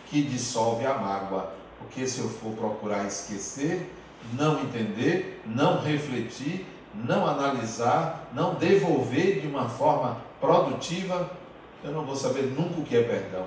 que 0.07 0.23
dissolve 0.23 0.87
a 0.87 0.95
mágoa. 0.95 1.53
Porque 1.77 2.07
se 2.07 2.21
eu 2.21 2.29
for 2.29 2.53
procurar 2.53 3.05
esquecer, 3.05 3.93
não 4.33 4.61
entender, 4.63 5.43
não 5.47 5.81
refletir, 5.81 6.67
não 6.95 7.27
analisar, 7.27 8.29
não 8.33 8.55
devolver 8.55 9.41
de 9.41 9.47
uma 9.47 9.69
forma 9.69 10.19
produtiva, 10.41 11.31
eu 11.83 11.93
não 11.93 12.05
vou 12.05 12.17
saber 12.17 12.43
nunca 12.43 12.81
o 12.81 12.85
que 12.85 12.97
é 12.97 13.03
perdão. 13.03 13.47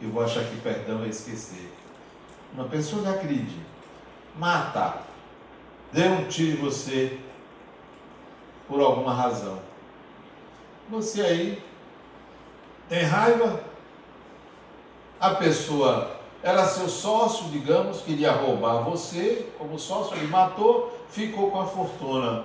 Eu 0.00 0.10
vou 0.10 0.22
achar 0.22 0.44
que 0.44 0.56
perdão 0.60 1.04
é 1.04 1.08
esquecer. 1.08 1.72
Uma 2.52 2.64
pessoa 2.64 3.02
que 3.02 3.08
acredite, 3.08 3.60
mata, 4.38 5.02
deu 5.92 6.10
um 6.12 6.24
tiro 6.28 6.58
em 6.58 6.60
você 6.60 7.18
por 8.68 8.80
alguma 8.80 9.12
razão. 9.12 9.58
Você 10.88 11.20
aí 11.20 11.62
tem 12.88 13.02
raiva, 13.02 13.60
a 15.18 15.34
pessoa 15.34 16.15
era 16.42 16.64
seu 16.66 16.88
sócio, 16.88 17.48
digamos, 17.50 18.00
queria 18.02 18.32
roubar 18.32 18.82
você, 18.82 19.50
como 19.58 19.78
sócio, 19.78 20.16
ele 20.16 20.28
matou, 20.28 20.96
ficou 21.08 21.50
com 21.50 21.60
a 21.60 21.66
fortuna. 21.66 22.44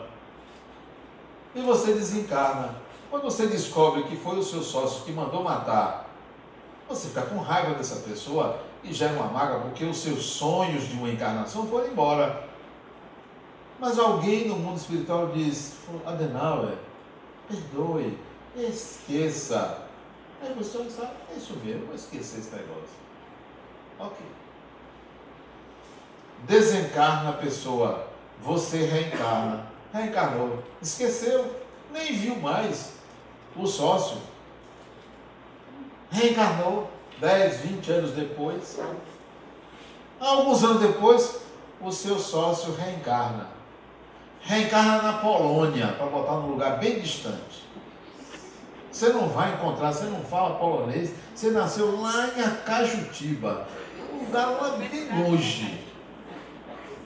E 1.54 1.62
você 1.62 1.94
desencarna. 1.94 2.76
Quando 3.10 3.24
você 3.24 3.46
descobre 3.46 4.04
que 4.04 4.16
foi 4.16 4.40
o 4.40 4.44
seu 4.44 4.64
sócio 4.64 5.04
que 5.04 5.12
mandou 5.12 5.44
matar, 5.44 6.10
você 6.88 7.10
fica 7.10 7.24
com 7.24 7.38
raiva 7.40 7.76
dessa 7.76 7.98
pessoa 7.98 8.60
e 8.84 8.94
já 8.94 9.08
é 9.08 9.12
uma 9.12 9.28
maga 9.28 9.60
porque 9.60 9.84
os 9.86 9.98
seus 9.98 10.24
sonhos 10.24 10.88
de 10.88 10.94
uma 10.94 11.10
encarnação 11.10 11.68
foram 11.68 11.88
embora. 11.88 12.48
Mas 13.80 14.00
alguém 14.00 14.48
no 14.48 14.56
mundo 14.56 14.78
espiritual 14.78 15.28
diz: 15.30 15.76
Adenauer, 16.06 16.78
perdoe, 17.48 18.18
esqueça. 18.56 19.88
Aí 20.42 20.54
você 20.54 20.78
olha 20.78 21.12
é 21.34 21.38
isso 21.38 21.54
mesmo, 21.64 21.88
vou 21.88 21.96
esquecer 21.96 22.40
esse 22.40 22.52
negócio. 22.52 23.02
Ok. 24.02 24.18
Desencarna 26.48 27.30
a 27.30 27.34
pessoa, 27.34 28.08
você 28.42 28.78
reencarna. 28.78 29.68
Reencarnou, 29.94 30.64
esqueceu, 30.82 31.56
nem 31.92 32.14
viu 32.14 32.36
mais 32.38 32.94
o 33.56 33.68
sócio. 33.68 34.18
Reencarnou 36.10 36.90
10, 37.20 37.58
20 37.60 37.92
anos 37.92 38.12
depois. 38.12 38.80
Alguns 40.20 40.64
anos 40.64 40.82
depois, 40.82 41.42
o 41.80 41.92
seu 41.92 42.18
sócio 42.18 42.74
reencarna. 42.74 43.48
Reencarna 44.42 45.02
na 45.04 45.14
Polônia, 45.20 45.90
para 45.90 46.08
botar 46.08 46.34
num 46.38 46.54
lugar 46.54 46.80
bem 46.80 47.00
distante. 47.00 47.70
Você 48.92 49.10
não 49.10 49.30
vai 49.30 49.54
encontrar, 49.54 49.94
você 49.94 50.06
não 50.06 50.22
fala 50.22 50.58
polonês, 50.58 51.12
você 51.36 51.52
nasceu 51.52 52.02
lá 52.02 52.30
em 52.36 52.42
Acajutiba 52.42 53.68
lugar 54.22 54.48
lá 54.50 54.78
bem 54.78 55.10
longe. 55.24 55.84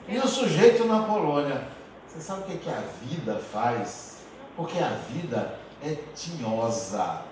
E 0.08 0.18
o 0.18 0.26
sujeito 0.26 0.84
na 0.84 1.02
Polônia. 1.02 1.66
Você 2.06 2.20
sabe 2.20 2.42
o 2.42 2.44
que, 2.44 2.52
é 2.52 2.56
que 2.56 2.70
a 2.70 2.82
vida 3.02 3.38
faz? 3.52 4.18
Porque 4.56 4.78
a 4.78 4.90
vida 5.10 5.58
é 5.82 5.96
tinhosa. 6.14 7.22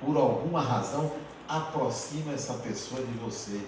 Por 0.00 0.16
alguma 0.16 0.60
razão, 0.60 1.10
aproxima 1.48 2.32
essa 2.32 2.54
pessoa 2.54 3.02
de 3.02 3.12
você. 3.18 3.60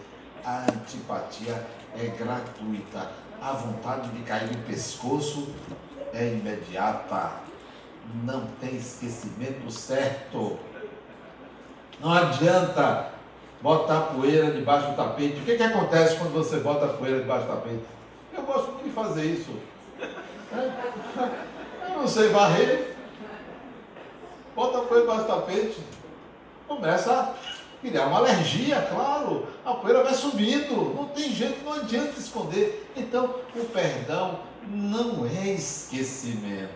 A 0.44 0.64
antipatia 0.70 1.66
é 1.96 2.06
gratuita. 2.06 3.10
A 3.40 3.52
vontade 3.52 4.08
de 4.10 4.22
cair 4.22 4.54
no 4.56 4.62
pescoço 4.64 5.48
é 6.12 6.28
imediata. 6.28 7.32
Não 8.22 8.46
tem 8.60 8.76
esquecimento 8.76 9.70
certo. 9.70 10.58
Não 12.00 12.12
adianta 12.12 13.11
botar 13.62 14.00
poeira 14.14 14.50
debaixo 14.50 14.90
do 14.90 14.96
tapete. 14.96 15.40
O 15.40 15.44
que, 15.44 15.56
que 15.56 15.62
acontece 15.62 16.16
quando 16.16 16.32
você 16.32 16.58
bota 16.58 16.88
poeira 16.88 17.20
debaixo 17.20 17.46
do 17.46 17.52
tapete? 17.52 17.84
Eu 18.34 18.42
gosto 18.42 18.82
de 18.82 18.90
fazer 18.90 19.24
isso. 19.24 19.54
Eu 21.88 21.96
não 21.96 22.08
sei 22.08 22.28
varrer. 22.28 22.96
Bota 24.54 24.80
poeira 24.80 25.06
debaixo 25.06 25.22
do 25.22 25.28
tapete. 25.28 25.80
Começa 26.66 27.12
a 27.12 27.34
criar 27.80 28.06
uma 28.06 28.18
alergia, 28.18 28.82
claro. 28.82 29.46
A 29.64 29.74
poeira 29.74 30.02
vai 30.02 30.14
subindo. 30.14 30.94
Não 30.94 31.06
tem 31.06 31.30
jeito, 31.30 31.64
não 31.64 31.74
adianta 31.74 32.18
esconder. 32.18 32.90
Então, 32.96 33.36
o 33.54 33.64
perdão 33.66 34.40
não 34.66 35.24
é 35.26 35.50
esquecimento. 35.50 36.72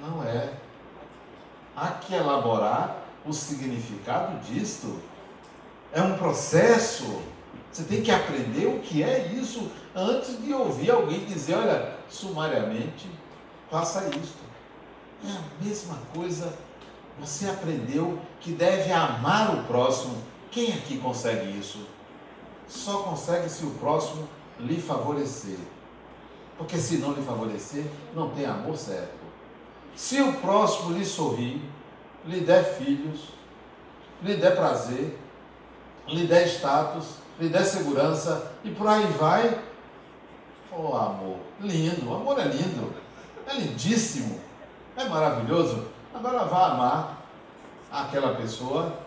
Não 0.00 0.22
é. 0.22 0.52
Há 1.76 1.88
que 1.88 2.14
elaborar 2.14 2.98
o 3.26 3.32
significado 3.32 4.38
disto 4.40 5.00
é 5.92 6.02
um 6.02 6.16
processo. 6.16 7.22
Você 7.72 7.84
tem 7.84 8.02
que 8.02 8.10
aprender 8.10 8.66
o 8.66 8.80
que 8.80 9.02
é 9.02 9.28
isso 9.32 9.70
antes 9.94 10.42
de 10.42 10.52
ouvir 10.52 10.90
alguém 10.90 11.24
dizer, 11.24 11.54
olha, 11.54 11.94
sumariamente, 12.08 13.08
faça 13.70 14.04
isto. 14.08 14.40
É 15.24 15.30
a 15.30 15.64
mesma 15.64 15.96
coisa. 16.14 16.52
Você 17.20 17.48
aprendeu 17.48 18.18
que 18.40 18.52
deve 18.52 18.90
amar 18.92 19.54
o 19.54 19.64
próximo. 19.64 20.16
Quem 20.50 20.72
aqui 20.72 20.98
consegue 20.98 21.58
isso? 21.58 21.86
Só 22.66 23.02
consegue 23.02 23.48
se 23.48 23.64
o 23.64 23.70
próximo 23.72 24.28
lhe 24.58 24.80
favorecer. 24.80 25.58
Porque 26.56 26.76
se 26.76 26.98
não 26.98 27.12
lhe 27.12 27.22
favorecer, 27.22 27.84
não 28.14 28.30
tem 28.30 28.46
amor 28.46 28.76
certo. 28.76 29.20
Se 29.94 30.20
o 30.20 30.34
próximo 30.34 30.92
lhe 30.96 31.04
sorrir, 31.04 31.60
lhe 32.24 32.40
der 32.40 32.64
filhos, 32.76 33.28
lhe 34.22 34.36
der 34.36 34.56
prazer, 34.56 35.18
lhe 36.12 36.26
der 36.26 36.46
status, 36.46 37.16
lhe 37.38 37.48
der 37.48 37.64
segurança 37.64 38.52
e 38.64 38.70
por 38.70 38.86
aí 38.86 39.06
vai. 39.18 39.58
Oh, 40.72 40.94
amor, 40.96 41.38
lindo, 41.60 42.08
o 42.08 42.14
amor 42.14 42.38
é 42.38 42.44
lindo, 42.44 42.92
é 43.46 43.54
lindíssimo, 43.54 44.40
é 44.96 45.04
maravilhoso. 45.04 45.86
Agora 46.14 46.44
vá 46.44 46.72
amar 46.72 47.26
aquela 47.90 48.34
pessoa 48.36 49.00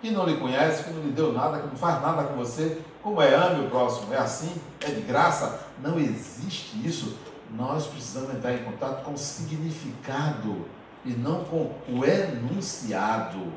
que 0.00 0.10
não 0.10 0.26
lhe 0.26 0.36
conhece, 0.36 0.84
que 0.84 0.90
não 0.90 1.02
lhe 1.02 1.10
deu 1.10 1.32
nada, 1.32 1.58
que 1.58 1.66
não 1.66 1.76
faz 1.76 2.00
nada 2.00 2.24
com 2.24 2.36
você. 2.36 2.80
Como 3.02 3.20
é 3.20 3.34
ame 3.34 3.66
o 3.66 3.70
próximo? 3.70 4.12
É 4.14 4.18
assim? 4.18 4.54
É 4.80 4.90
de 4.90 5.00
graça? 5.02 5.66
Não 5.82 5.98
existe 5.98 6.86
isso. 6.86 7.16
Nós 7.50 7.86
precisamos 7.86 8.34
entrar 8.34 8.54
em 8.54 8.64
contato 8.64 9.04
com 9.04 9.12
o 9.12 9.18
significado 9.18 10.66
e 11.04 11.10
não 11.10 11.44
com 11.44 11.72
o 11.88 12.04
enunciado. 12.04 13.52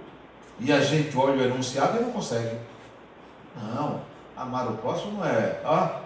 E 0.59 0.71
a 0.71 0.79
gente 0.79 1.15
olha 1.17 1.33
o 1.33 1.43
enunciado 1.43 1.97
e 1.97 2.01
não 2.01 2.11
consegue. 2.11 2.57
Não, 3.55 4.01
amar 4.35 4.69
o 4.69 4.77
próximo 4.77 5.17
não 5.17 5.25
é. 5.25 5.61
Ó. 5.63 6.03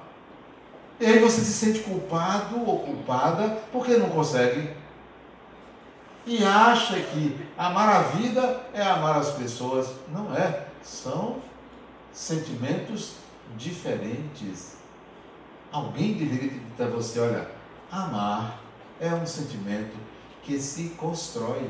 E 0.99 1.05
aí 1.05 1.19
você 1.19 1.41
se 1.41 1.53
sente 1.53 1.79
culpado 1.79 2.59
ou 2.65 2.79
culpada 2.79 3.61
porque 3.71 3.97
não 3.97 4.09
consegue. 4.09 4.69
E 6.25 6.43
acha 6.43 6.99
que 6.99 7.47
amar 7.57 7.87
a 7.89 8.01
vida 8.01 8.61
é 8.73 8.81
amar 8.81 9.17
as 9.17 9.31
pessoas. 9.31 9.89
Não 10.09 10.35
é. 10.35 10.67
São 10.83 11.37
sentimentos 12.11 13.13
diferentes. 13.55 14.77
Alguém 15.71 16.13
deveria 16.13 16.49
dizer 16.49 16.89
você: 16.89 17.19
olha, 17.19 17.47
amar 17.91 18.59
é 18.99 19.13
um 19.13 19.25
sentimento 19.25 19.95
que 20.43 20.59
se 20.59 20.89
constrói, 20.97 21.69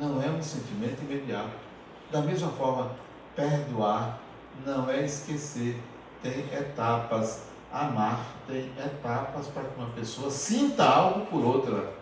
não 0.00 0.22
é 0.22 0.28
um 0.28 0.42
sentimento 0.42 1.02
imediato. 1.02 1.65
Da 2.10 2.20
mesma 2.20 2.50
forma, 2.50 2.92
perdoar 3.34 4.18
não 4.64 4.88
é 4.90 5.04
esquecer, 5.04 5.80
tem 6.22 6.40
etapas. 6.52 7.42
Amar 7.72 8.24
tem 8.46 8.72
etapas 8.78 9.48
para 9.48 9.64
que 9.64 9.78
uma 9.78 9.90
pessoa 9.90 10.30
sinta 10.30 10.84
algo 10.84 11.26
por 11.26 11.44
outra. 11.44 11.92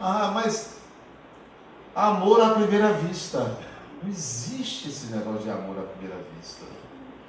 Ah, 0.00 0.32
mas 0.34 0.78
amor 1.94 2.40
à 2.40 2.54
primeira 2.54 2.92
vista. 2.94 3.58
Não 4.02 4.10
existe 4.10 4.88
esse 4.88 5.12
negócio 5.12 5.42
de 5.42 5.50
amor 5.50 5.78
à 5.78 5.82
primeira 5.82 6.20
vista. 6.36 6.64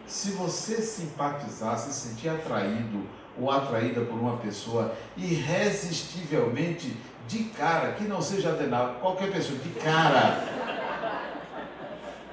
Se 0.07 0.31
você 0.31 0.81
simpatizar, 0.81 1.77
se 1.77 1.93
sentir 1.93 2.29
atraído 2.29 3.05
ou 3.39 3.51
atraída 3.51 4.01
por 4.01 4.15
uma 4.15 4.37
pessoa 4.37 4.95
irresistivelmente 5.15 6.97
de 7.27 7.43
cara, 7.45 7.93
que 7.93 8.03
não 8.05 8.21
seja 8.21 8.49
adenal, 8.49 8.95
qualquer 8.99 9.31
pessoa, 9.31 9.57
de 9.59 9.69
cara, 9.79 10.43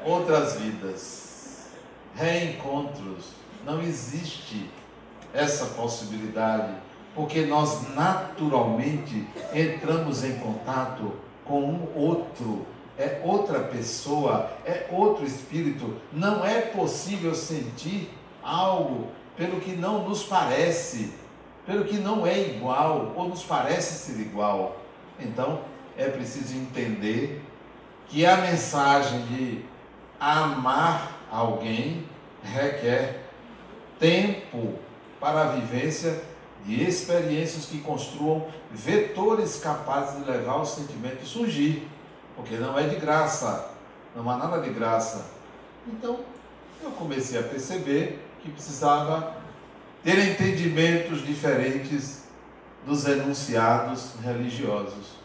outras 0.05 0.61
vidas, 0.61 1.67
reencontros. 2.15 3.31
Não 3.65 3.83
existe 3.83 4.69
essa 5.33 5.67
possibilidade, 5.67 6.75
porque 7.15 7.43
nós 7.43 7.95
naturalmente 7.95 9.27
entramos 9.55 10.25
em 10.25 10.39
contato 10.39 11.13
com 11.45 11.63
um 11.63 11.89
outro, 11.95 12.67
é 12.97 13.21
outra 13.25 13.61
pessoa, 13.61 14.51
é 14.65 14.87
outro 14.91 15.25
espírito. 15.25 15.97
Não 16.13 16.45
é 16.45 16.61
possível 16.61 17.35
sentir 17.35 18.11
algo 18.43 19.09
pelo 19.37 19.61
que 19.61 19.73
não 19.73 20.09
nos 20.09 20.23
parece, 20.23 21.13
pelo 21.67 21.85
que 21.85 21.97
não 21.97 22.27
é 22.27 22.39
igual 22.41 23.13
ou 23.17 23.29
nos 23.29 23.43
parece 23.43 24.13
ser 24.13 24.21
igual. 24.21 24.77
Então, 25.19 25.61
é 25.97 26.09
preciso 26.09 26.57
entender 26.57 27.43
que 28.09 28.25
a 28.27 28.37
mensagem 28.39 29.23
de 29.27 29.65
amar 30.21 31.13
alguém 31.33 32.07
requer 32.43 33.25
tempo 33.99 34.75
para 35.19 35.43
a 35.43 35.53
vivência 35.53 36.23
de 36.65 36.83
experiências 36.83 37.67
que 37.67 37.81
construam 37.81 38.47
vetores 38.71 39.61
capazes 39.61 40.23
de 40.23 40.31
levar 40.31 40.57
o 40.57 40.67
sentimento 40.67 41.23
a 41.23 41.27
surgir, 41.27 41.89
porque 42.37 42.57
não 42.57 42.79
é 42.79 42.87
de 42.87 42.97
graça, 42.97 43.71
não 44.15 44.29
há 44.31 44.37
nada 44.37 44.61
de 44.61 44.71
graça. 44.71 45.27
Então, 45.87 46.21
eu 46.83 46.91
comecei 46.93 47.39
a 47.39 47.43
perceber 47.43 48.25
que 48.43 48.51
precisava 48.51 49.37
ter 50.03 50.19
entendimentos 50.19 51.25
diferentes 51.25 52.25
dos 52.87 53.07
enunciados 53.07 54.13
religiosos. 54.23 55.21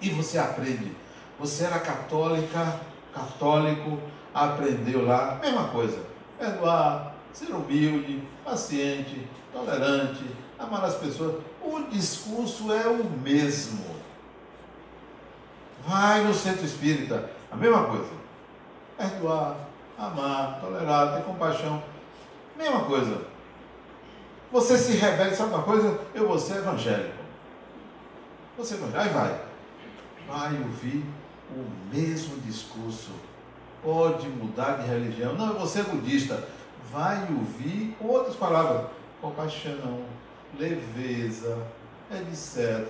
E 0.00 0.10
você 0.10 0.38
aprende. 0.38 0.92
Você 1.38 1.64
era 1.64 1.78
católica, 1.80 2.80
católico, 3.12 3.98
aprendeu 4.34 5.04
lá, 5.06 5.38
mesma 5.40 5.68
coisa. 5.68 5.98
Perdoar, 6.38 7.14
ser 7.32 7.52
humilde, 7.52 8.22
paciente, 8.44 9.28
tolerante, 9.52 10.24
amar 10.58 10.84
as 10.84 10.96
pessoas. 10.96 11.42
O 11.62 11.82
discurso 11.84 12.72
é 12.72 12.86
o 12.86 13.04
mesmo. 13.04 13.84
Vai 15.86 16.22
no 16.22 16.34
centro 16.34 16.64
espírita, 16.64 17.30
a 17.50 17.56
mesma 17.56 17.84
coisa. 17.84 18.10
Perdoar, 18.96 19.56
amar, 19.98 20.60
tolerar, 20.60 21.16
ter 21.16 21.24
compaixão. 21.24 21.82
Mesma 22.56 22.84
coisa. 22.84 23.22
Você 24.52 24.76
se 24.76 24.92
rebelde, 24.92 25.34
sabe 25.34 25.54
uma 25.54 25.62
coisa? 25.62 25.98
Eu 26.14 26.28
vou 26.28 26.38
ser 26.38 26.58
evangélico. 26.58 27.22
Você 28.58 28.76
vai, 28.76 29.02
aí 29.02 29.08
vai. 29.08 29.40
Vai 30.28 30.62
ouvir 30.62 31.04
o 31.60 31.94
mesmo 31.94 32.40
discurso. 32.40 33.10
Pode 33.82 34.28
mudar 34.28 34.78
de 34.78 34.86
religião. 34.86 35.34
Não, 35.34 35.54
vou 35.54 35.66
ser 35.66 35.84
budista. 35.84 36.48
Vai 36.92 37.22
ouvir 37.30 37.96
outras 38.00 38.36
palavras. 38.36 38.86
Compaixão, 39.20 40.04
leveza, 40.58 41.58
etc. 42.10 42.86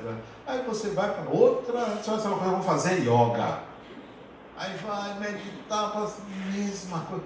Aí 0.47 0.63
você 0.63 0.91
vai 0.91 1.15
para 1.15 1.31
outra, 1.31 1.97
você 1.97 2.11
vai 2.29 2.33
eu 2.33 2.51
vou 2.57 2.63
fazer 2.63 3.01
yoga. 3.01 3.61
Aí 4.57 4.77
vai 4.79 5.19
meditar, 5.19 5.93
faz 5.93 6.15
a 6.19 6.57
mesma 6.57 7.01
coisa. 7.01 7.25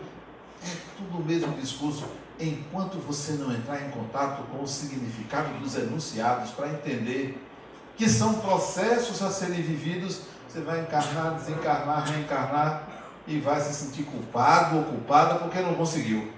É 0.64 0.76
tudo 0.96 1.18
o 1.18 1.24
mesmo 1.24 1.52
discurso 1.54 2.04
enquanto 2.38 2.98
você 2.98 3.32
não 3.32 3.52
entrar 3.52 3.82
em 3.82 3.90
contato 3.90 4.42
com 4.50 4.62
o 4.62 4.68
significado 4.68 5.58
dos 5.58 5.74
enunciados 5.76 6.50
para 6.50 6.68
entender 6.68 7.40
que 7.96 8.08
são 8.08 8.34
processos 8.34 9.22
a 9.22 9.30
serem 9.30 9.62
vividos, 9.62 10.22
você 10.48 10.60
vai 10.60 10.80
encarnar, 10.80 11.34
desencarnar, 11.34 12.10
reencarnar 12.10 12.88
e 13.26 13.38
vai 13.38 13.60
se 13.60 13.74
sentir 13.74 14.04
culpado 14.04 14.78
ou 14.78 14.84
culpada 14.84 15.36
porque 15.36 15.60
não 15.60 15.74
conseguiu. 15.74 16.30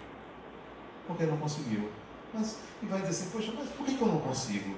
Porque 1.07 1.25
não 1.25 1.37
conseguiu. 1.37 1.91
Mas, 2.33 2.57
e 2.83 2.87
vai 2.87 3.01
dizer 3.01 3.11
assim, 3.11 3.31
poxa, 3.31 3.53
mas 3.57 3.69
por 3.71 3.87
que, 3.87 3.95
que 3.95 4.03
eu 4.03 4.09
não 4.09 4.21
consigo? 4.21 4.75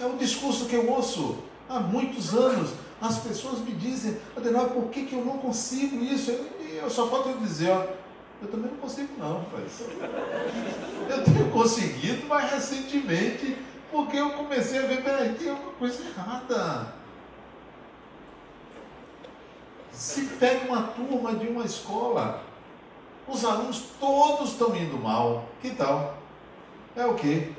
É 0.00 0.06
um 0.06 0.16
discurso 0.16 0.66
que 0.66 0.74
eu 0.74 0.90
ouço 0.90 1.38
há 1.68 1.80
muitos 1.80 2.34
anos. 2.34 2.70
As 3.00 3.18
pessoas 3.18 3.60
me 3.60 3.72
dizem, 3.72 4.18
Adenal, 4.36 4.70
por 4.70 4.88
que, 4.90 5.06
que 5.06 5.14
eu 5.14 5.24
não 5.24 5.38
consigo 5.38 6.02
isso? 6.04 6.30
E 6.60 6.78
eu 6.82 6.90
só 6.90 7.08
falta 7.08 7.32
dizer, 7.34 7.70
ó, 7.70 7.86
eu 8.42 8.48
também 8.48 8.70
não 8.70 8.78
consigo 8.78 9.08
não, 9.18 9.38
rapaz. 9.38 9.82
Eu 11.08 11.24
tenho 11.24 11.50
conseguido, 11.50 12.26
mas 12.26 12.50
recentemente, 12.50 13.56
porque 13.90 14.16
eu 14.16 14.30
comecei 14.30 14.78
a 14.78 14.86
ver, 14.86 15.02
peraí, 15.02 15.34
tem 15.34 15.50
alguma 15.50 15.72
coisa 15.72 16.02
errada. 16.02 16.99
Se 19.92 20.22
pega 20.38 20.66
uma 20.66 20.82
turma 20.82 21.34
de 21.34 21.46
uma 21.48 21.64
escola, 21.64 22.42
os 23.28 23.44
alunos 23.44 23.84
todos 23.98 24.50
estão 24.50 24.74
indo 24.76 24.98
mal. 24.98 25.44
Que 25.60 25.70
tal? 25.70 26.16
É 26.96 27.04
o 27.06 27.14
quê? 27.14 27.52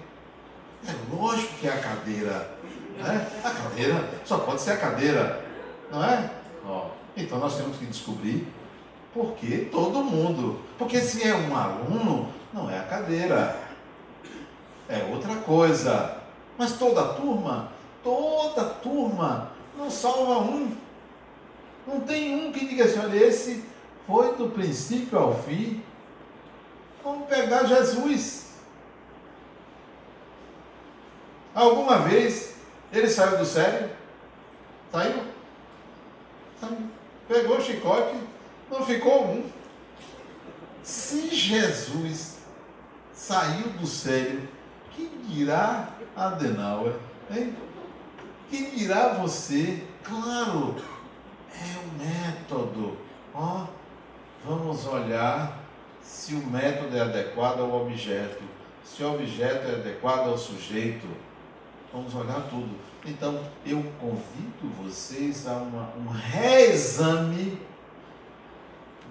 É 0.88 1.16
lógico 1.16 1.54
que 1.60 1.68
é 1.68 1.74
a 1.74 1.80
cadeira. 1.80 2.58
Né? 2.98 3.28
A 3.44 3.50
cadeira 3.50 4.10
só 4.26 4.40
pode 4.40 4.62
ser 4.62 4.72
a 4.72 4.78
cadeira, 4.78 5.46
não 5.92 6.04
é? 6.04 6.30
Então 7.16 7.40
nós 7.40 7.58
temos 7.58 7.78
que 7.78 7.86
descobrir 7.86 8.48
porque 9.14 9.70
todo 9.72 10.04
mundo. 10.04 10.60
Porque 10.78 11.00
se 11.00 11.28
é 11.28 11.36
um 11.36 11.56
aluno, 11.56 12.30
não 12.54 12.70
é 12.70 12.80
a 12.80 12.84
cadeira. 12.84 13.60
É 14.88 15.10
outra 15.12 15.36
coisa. 15.38 16.18
Mas 16.58 16.74
toda 16.74 17.14
turma, 17.14 17.70
toda 18.04 18.66
turma, 18.66 19.52
não 19.78 19.90
salva 19.90 20.40
um. 20.40 20.76
Não 21.92 22.02
tem 22.02 22.36
um 22.36 22.52
que 22.52 22.66
diga 22.66 22.86
assim, 22.86 23.00
olha, 23.00 23.18
esse 23.18 23.66
foi 24.08 24.36
do 24.36 24.50
princípio 24.50 25.20
ao 25.20 25.44
fim. 25.44 25.84
Vamos 27.04 27.28
pegar 27.28 27.66
Jesus. 27.66 28.52
Alguma 31.54 32.00
vez 32.00 32.56
ele 32.94 33.10
saiu 33.10 33.38
do 33.38 33.46
sério? 33.46 33.90
Saiu? 34.92 35.32
Pegou 37.28 37.58
o 37.58 37.62
chicote 37.62 38.16
não 38.72 38.86
ficou 38.86 39.26
um. 39.26 39.44
Se 40.82 41.36
Jesus 41.36 42.38
saiu 43.14 43.68
do 43.80 43.86
sério, 43.86 44.48
quem 44.96 45.10
dirá 45.28 45.90
Adenauer? 46.16 46.96
Hein? 47.30 47.56
Quem 48.50 48.72
dirá 48.72 49.10
você? 49.10 49.84
Claro, 50.04 50.76
é 51.54 51.78
o 51.80 52.04
método. 52.04 52.98
Ó, 53.34 53.66
vamos 54.46 54.86
olhar 54.88 55.60
se 56.02 56.34
o 56.34 56.46
método 56.46 56.96
é 56.96 57.02
adequado 57.02 57.62
ao 57.62 57.82
objeto, 57.82 58.44
se 58.84 59.04
o 59.04 59.14
objeto 59.14 59.68
é 59.68 59.76
adequado 59.76 60.30
ao 60.30 60.38
sujeito. 60.38 61.08
Vamos 61.94 62.16
olhar 62.16 62.42
tudo. 62.50 62.70
Então, 63.06 63.44
eu 63.66 63.84
convido 64.00 64.70
vocês 64.82 65.48
a 65.48 65.54
uma, 65.54 65.94
um 65.98 66.08
reexame 66.08 67.60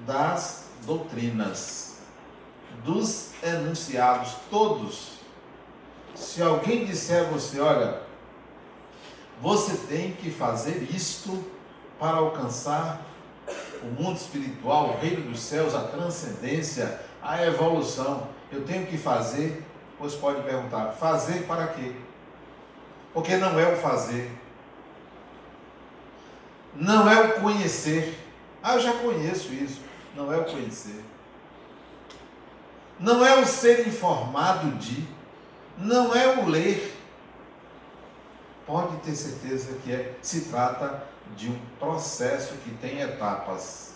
das 0.06 0.70
doutrinas, 0.86 1.98
dos 2.84 3.32
enunciados, 3.42 4.34
todos. 4.48 5.18
Se 6.14 6.42
alguém 6.42 6.84
disser 6.86 7.26
a 7.26 7.28
você, 7.30 7.60
olha, 7.60 8.00
você 9.40 9.76
tem 9.86 10.12
que 10.12 10.30
fazer 10.30 10.88
isto 10.94 11.44
para 12.00 12.16
alcançar 12.16 13.00
o 13.82 13.86
mundo 13.86 14.16
espiritual, 14.16 14.88
o 14.88 14.96
reino 15.00 15.30
dos 15.30 15.40
céus, 15.40 15.74
a 15.74 15.82
transcendência, 15.82 17.00
a 17.22 17.46
evolução. 17.46 18.26
Eu 18.50 18.64
tenho 18.64 18.86
que 18.86 18.98
fazer, 18.98 19.64
pois 19.96 20.14
pode 20.14 20.42
perguntar, 20.42 20.92
fazer 20.92 21.46
para 21.46 21.68
quê? 21.68 21.92
Porque 23.14 23.36
não 23.36 23.60
é 23.60 23.72
o 23.72 23.76
fazer, 23.76 24.28
não 26.74 27.08
é 27.08 27.20
o 27.20 27.40
conhecer. 27.40 28.18
Ah, 28.60 28.74
eu 28.74 28.80
já 28.80 28.92
conheço 28.94 29.52
isso 29.52 29.90
não 30.14 30.32
é 30.32 30.38
o 30.38 30.44
conhecer. 30.44 31.04
Não 32.98 33.24
é 33.24 33.40
o 33.40 33.46
ser 33.46 33.88
informado 33.88 34.72
de, 34.72 35.06
não 35.78 36.14
é 36.14 36.38
o 36.38 36.46
ler. 36.46 36.96
Pode 38.66 38.96
ter 38.98 39.14
certeza 39.14 39.74
que 39.82 39.92
é, 39.92 40.14
se 40.20 40.42
trata 40.42 41.02
de 41.36 41.48
um 41.48 41.58
processo 41.78 42.54
que 42.64 42.70
tem 42.74 43.00
etapas. 43.00 43.94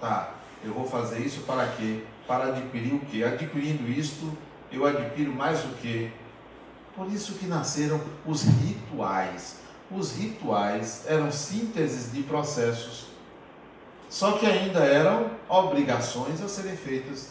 Tá, 0.00 0.34
eu 0.64 0.72
vou 0.72 0.86
fazer 0.86 1.20
isso 1.20 1.42
para 1.42 1.66
quê? 1.68 2.04
Para 2.26 2.48
adquirir 2.48 2.94
o 2.94 3.00
quê? 3.00 3.24
Adquirindo 3.24 3.88
isto, 3.88 4.36
eu 4.72 4.86
adquiro 4.86 5.32
mais 5.32 5.64
o 5.64 5.74
quê? 5.80 6.10
Por 6.94 7.06
isso 7.10 7.34
que 7.34 7.46
nasceram 7.46 8.00
os 8.26 8.42
rituais. 8.42 9.56
Os 9.90 10.16
rituais 10.16 11.04
eram 11.06 11.32
sínteses 11.32 12.12
de 12.12 12.22
processos 12.22 13.10
só 14.10 14.32
que 14.32 14.44
ainda 14.44 14.80
eram 14.80 15.30
obrigações 15.48 16.42
a 16.42 16.48
serem 16.48 16.76
feitas. 16.76 17.28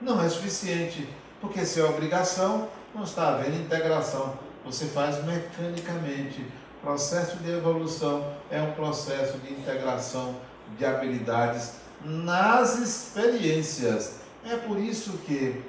Não 0.00 0.22
é 0.22 0.28
suficiente, 0.28 1.08
porque 1.40 1.66
se 1.66 1.80
é 1.80 1.84
obrigação, 1.84 2.68
não 2.94 3.02
está 3.02 3.34
havendo 3.34 3.56
integração. 3.56 4.38
Você 4.64 4.86
faz 4.86 5.22
mecanicamente. 5.24 6.46
Processo 6.84 7.38
de 7.38 7.50
evolução 7.50 8.30
é 8.50 8.60
um 8.60 8.72
processo 8.72 9.38
de 9.38 9.54
integração 9.54 10.36
de 10.76 10.84
habilidades 10.84 11.76
nas 12.04 12.78
experiências. 12.78 14.16
É 14.44 14.54
por 14.56 14.78
isso 14.78 15.16
que, 15.26 15.62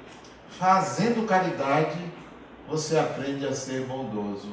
fazendo 0.50 1.26
caridade, 1.26 1.98
você 2.68 2.98
aprende 2.98 3.46
a 3.46 3.54
ser 3.54 3.86
bondoso. 3.86 4.52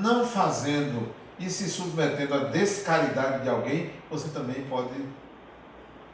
Não 0.00 0.24
fazendo 0.24 1.12
e 1.36 1.50
se 1.50 1.68
submetendo 1.68 2.32
à 2.32 2.44
descaridade 2.44 3.42
de 3.42 3.48
alguém, 3.48 3.90
você 4.08 4.28
também 4.28 4.62
pode 4.66 4.94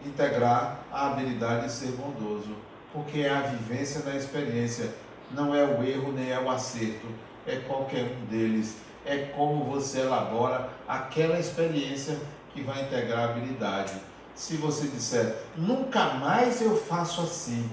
integrar 0.02 0.80
a 0.90 1.09
habilidade 1.09 1.66
de 1.66 1.72
ser 1.72 1.92
bondoso, 1.92 2.56
porque 2.90 3.20
é 3.20 3.28
a 3.28 3.42
vivência 3.42 4.00
da 4.00 4.16
experiência, 4.16 4.94
não 5.30 5.54
é 5.54 5.62
o 5.62 5.85
erro 5.85 6.11
nem 6.11 6.33
é 6.33 6.40
o 6.40 6.48
acerto, 6.50 7.06
é 7.46 7.56
qualquer 7.56 8.16
um 8.16 8.24
deles. 8.24 8.88
É 9.04 9.18
como 9.36 9.64
você 9.64 10.00
elabora 10.00 10.68
aquela 10.86 11.38
experiência 11.38 12.18
que 12.52 12.62
vai 12.62 12.82
integrar 12.82 13.20
a 13.20 13.24
habilidade. 13.30 13.94
Se 14.34 14.56
você 14.56 14.88
disser, 14.88 15.36
nunca 15.56 16.14
mais 16.14 16.60
eu 16.60 16.76
faço 16.76 17.22
assim. 17.22 17.70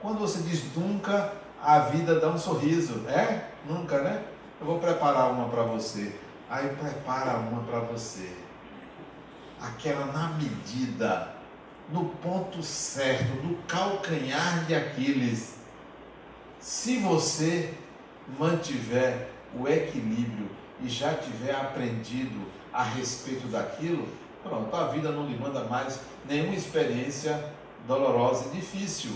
Quando 0.00 0.18
você 0.18 0.40
diz 0.42 0.74
nunca, 0.74 1.32
a 1.62 1.80
vida 1.80 2.18
dá 2.18 2.28
um 2.28 2.38
sorriso. 2.38 3.06
É? 3.08 3.50
Nunca, 3.66 4.00
né? 4.02 4.24
Eu 4.60 4.66
vou 4.66 4.78
preparar 4.78 5.30
uma 5.30 5.48
para 5.48 5.62
você. 5.62 6.14
Aí 6.48 6.68
prepara 6.70 7.38
uma 7.38 7.62
para 7.62 7.80
você. 7.80 8.34
Aquela 9.60 10.06
na 10.06 10.28
medida, 10.28 11.34
no 11.90 12.06
ponto 12.06 12.62
certo, 12.62 13.34
no 13.42 13.56
calcanhar 13.68 14.64
de 14.64 14.74
Aquiles. 14.74 15.56
Se 16.58 16.98
você 16.98 17.74
mantiver 18.38 19.28
o 19.58 19.68
equilíbrio 19.68 20.48
e 20.82 20.88
já 20.88 21.14
tiver 21.14 21.54
aprendido 21.54 22.46
a 22.72 22.82
respeito 22.82 23.48
daquilo, 23.48 24.08
pronto, 24.42 24.74
a 24.74 24.86
vida 24.88 25.10
não 25.10 25.26
lhe 25.26 25.36
manda 25.36 25.64
mais 25.64 26.00
nenhuma 26.28 26.54
experiência 26.54 27.52
dolorosa 27.86 28.46
e 28.48 28.56
difícil. 28.56 29.12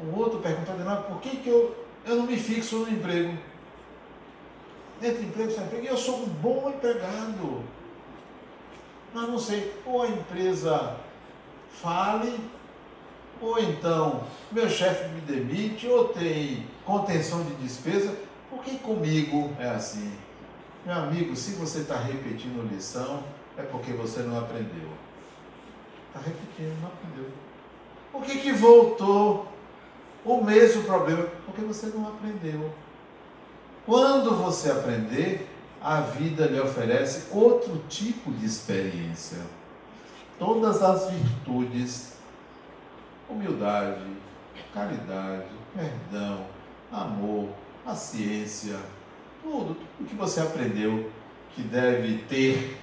O 0.00 0.18
outro 0.18 0.40
pergunta, 0.40 0.74
mas 0.84 1.06
por 1.06 1.20
que, 1.20 1.36
que 1.36 1.48
eu, 1.48 1.86
eu 2.04 2.16
não 2.16 2.26
me 2.26 2.36
fixo 2.36 2.78
no 2.78 2.88
emprego? 2.90 3.36
Entre 5.02 5.22
emprego 5.24 5.50
e 5.50 5.54
sem 5.54 5.64
emprego, 5.64 5.86
eu 5.86 5.96
sou 5.96 6.22
um 6.22 6.26
bom 6.26 6.70
empregado. 6.70 7.62
Mas 9.14 9.28
não 9.28 9.38
sei, 9.38 9.72
ou 9.86 10.02
a 10.02 10.08
empresa 10.08 10.96
fale, 11.70 12.38
ou 13.40 13.58
então 13.58 14.24
meu 14.50 14.68
chefe 14.68 15.08
me 15.08 15.20
demite, 15.20 15.86
ou 15.86 16.08
tem 16.08 16.66
contenção 16.84 17.42
de 17.44 17.54
despesa, 17.54 18.14
por 18.66 18.72
que 18.72 18.78
comigo 18.78 19.52
é 19.60 19.68
assim? 19.68 20.12
Meu 20.84 20.96
amigo, 20.96 21.36
se 21.36 21.52
você 21.52 21.80
está 21.80 21.96
repetindo 21.96 22.68
lição, 22.68 23.22
é 23.56 23.62
porque 23.62 23.92
você 23.92 24.20
não 24.22 24.38
aprendeu. 24.38 24.90
Está 26.08 26.20
repetindo, 26.20 26.76
não 26.80 26.88
aprendeu. 26.88 27.30
Por 28.10 28.22
que, 28.22 28.38
que 28.40 28.52
voltou 28.52 29.46
o 30.24 30.42
mesmo 30.42 30.82
problema? 30.82 31.26
Porque 31.44 31.60
você 31.62 31.86
não 31.86 32.08
aprendeu. 32.08 32.72
Quando 33.84 34.34
você 34.34 34.72
aprender, 34.72 35.48
a 35.80 36.00
vida 36.00 36.46
lhe 36.46 36.60
oferece 36.60 37.28
outro 37.30 37.84
tipo 37.88 38.32
de 38.32 38.46
experiência. 38.46 39.38
Todas 40.40 40.82
as 40.82 41.08
virtudes, 41.10 42.14
humildade, 43.28 44.04
caridade, 44.74 45.46
perdão, 45.74 46.46
amor, 46.90 47.48
paciência, 47.86 48.76
tudo, 49.40 49.76
tudo 49.96 50.08
que 50.08 50.16
você 50.16 50.40
aprendeu 50.40 51.08
que 51.54 51.62
deve 51.62 52.18
ter 52.24 52.82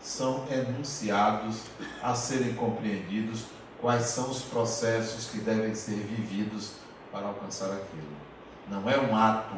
são 0.00 0.44
enunciados 0.50 1.62
a 2.02 2.12
serem 2.12 2.54
compreendidos 2.54 3.44
quais 3.80 4.06
são 4.06 4.28
os 4.28 4.42
processos 4.42 5.30
que 5.30 5.38
devem 5.38 5.76
ser 5.76 5.94
vividos 5.94 6.72
para 7.12 7.28
alcançar 7.28 7.66
aquilo. 7.66 8.16
Não 8.68 8.90
é 8.90 8.98
um 8.98 9.16
ato, 9.16 9.56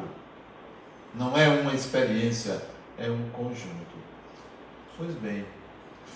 não 1.15 1.35
é 1.35 1.49
uma 1.49 1.73
experiência, 1.73 2.61
é 2.99 3.09
um 3.09 3.29
conjunto. 3.31 3.95
Pois 4.97 5.15
bem, 5.15 5.45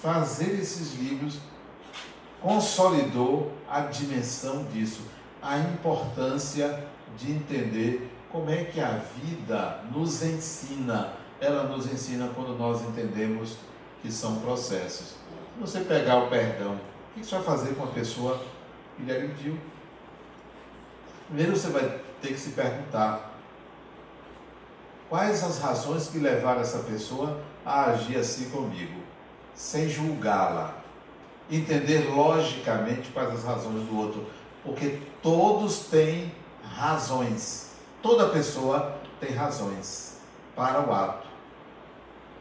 fazer 0.02 0.60
esses 0.60 0.94
livros 0.94 1.40
consolidou 2.40 3.52
a 3.68 3.82
dimensão 3.82 4.64
disso, 4.66 5.02
a 5.42 5.58
importância 5.58 6.88
de 7.18 7.32
entender 7.32 8.10
como 8.32 8.50
é 8.50 8.64
que 8.64 8.80
a 8.80 9.02
vida 9.22 9.82
nos 9.92 10.22
ensina. 10.24 11.14
Ela 11.40 11.64
nos 11.64 11.92
ensina 11.92 12.30
quando 12.36 12.58
nós 12.58 12.82
entendemos 12.82 13.58
que 14.02 14.12
são 14.12 14.40
processos. 14.40 15.16
Você 15.60 15.82
pegar 15.82 16.18
o 16.24 16.30
perdão, 16.30 16.76
o 16.76 17.20
que 17.20 17.26
você 17.26 17.36
vai 17.36 17.44
fazer 17.44 17.76
com 17.76 17.84
a 17.84 17.88
pessoa 17.88 18.42
que 18.96 19.04
lhe 19.04 19.12
agrediu? 19.12 19.58
Primeiro 21.28 21.56
você 21.56 21.70
vai 21.70 22.00
ter 22.22 22.30
que 22.30 22.40
se 22.40 22.52
perguntar 22.52 23.30
quais 25.10 25.44
as 25.44 25.60
razões 25.60 26.08
que 26.08 26.20
levaram 26.20 26.62
essa 26.62 26.80
pessoa 26.80 27.42
a 27.66 27.86
agir 27.86 28.18
assim 28.18 28.50
comigo, 28.50 29.02
sem 29.54 29.90
julgá-la. 29.90 30.76
Entender 31.52 32.10
logicamente 32.14 33.10
quais 33.12 33.34
as 33.34 33.44
razões 33.44 33.88
do 33.88 33.98
outro, 33.98 34.28
porque 34.64 35.00
todos 35.22 35.88
têm 35.88 36.32
razões. 36.76 37.72
Toda 38.02 38.30
pessoa 38.30 38.98
tem 39.20 39.32
razões 39.32 40.18
para 40.56 40.82
o 40.82 40.94
ato. 40.94 41.28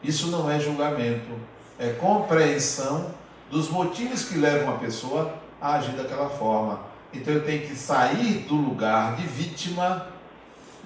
Isso 0.02 0.28
não 0.28 0.50
é 0.50 0.60
julgamento, 0.60 1.32
é 1.78 1.90
compreensão 1.92 3.12
dos 3.50 3.68
motivos 3.68 4.24
que 4.24 4.38
levam 4.38 4.74
a 4.74 4.78
pessoa 4.78 5.34
a 5.60 5.74
agir 5.74 5.92
daquela 5.92 6.28
forma. 6.28 6.80
Então 7.12 7.34
eu 7.34 7.44
tenho 7.44 7.66
que 7.66 7.74
sair 7.74 8.44
do 8.46 8.54
lugar 8.54 9.16
de 9.16 9.26
vítima 9.26 10.06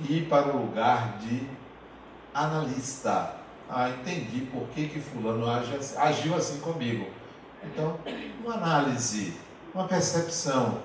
e 0.01 0.19
ir 0.19 0.29
para 0.29 0.49
o 0.49 0.63
lugar 0.63 1.19
de 1.19 1.47
analista. 2.33 3.37
Ah, 3.69 3.91
entendi 3.91 4.43
por 4.53 4.69
que, 4.69 4.89
que 4.89 5.01
fulano 5.01 5.51
age, 5.51 5.79
agiu 5.97 6.35
assim 6.35 6.61
comigo. 6.61 7.07
Então, 7.65 7.97
uma 8.45 8.55
análise, 8.55 9.35
uma 9.75 9.85
percepção, 9.85 10.79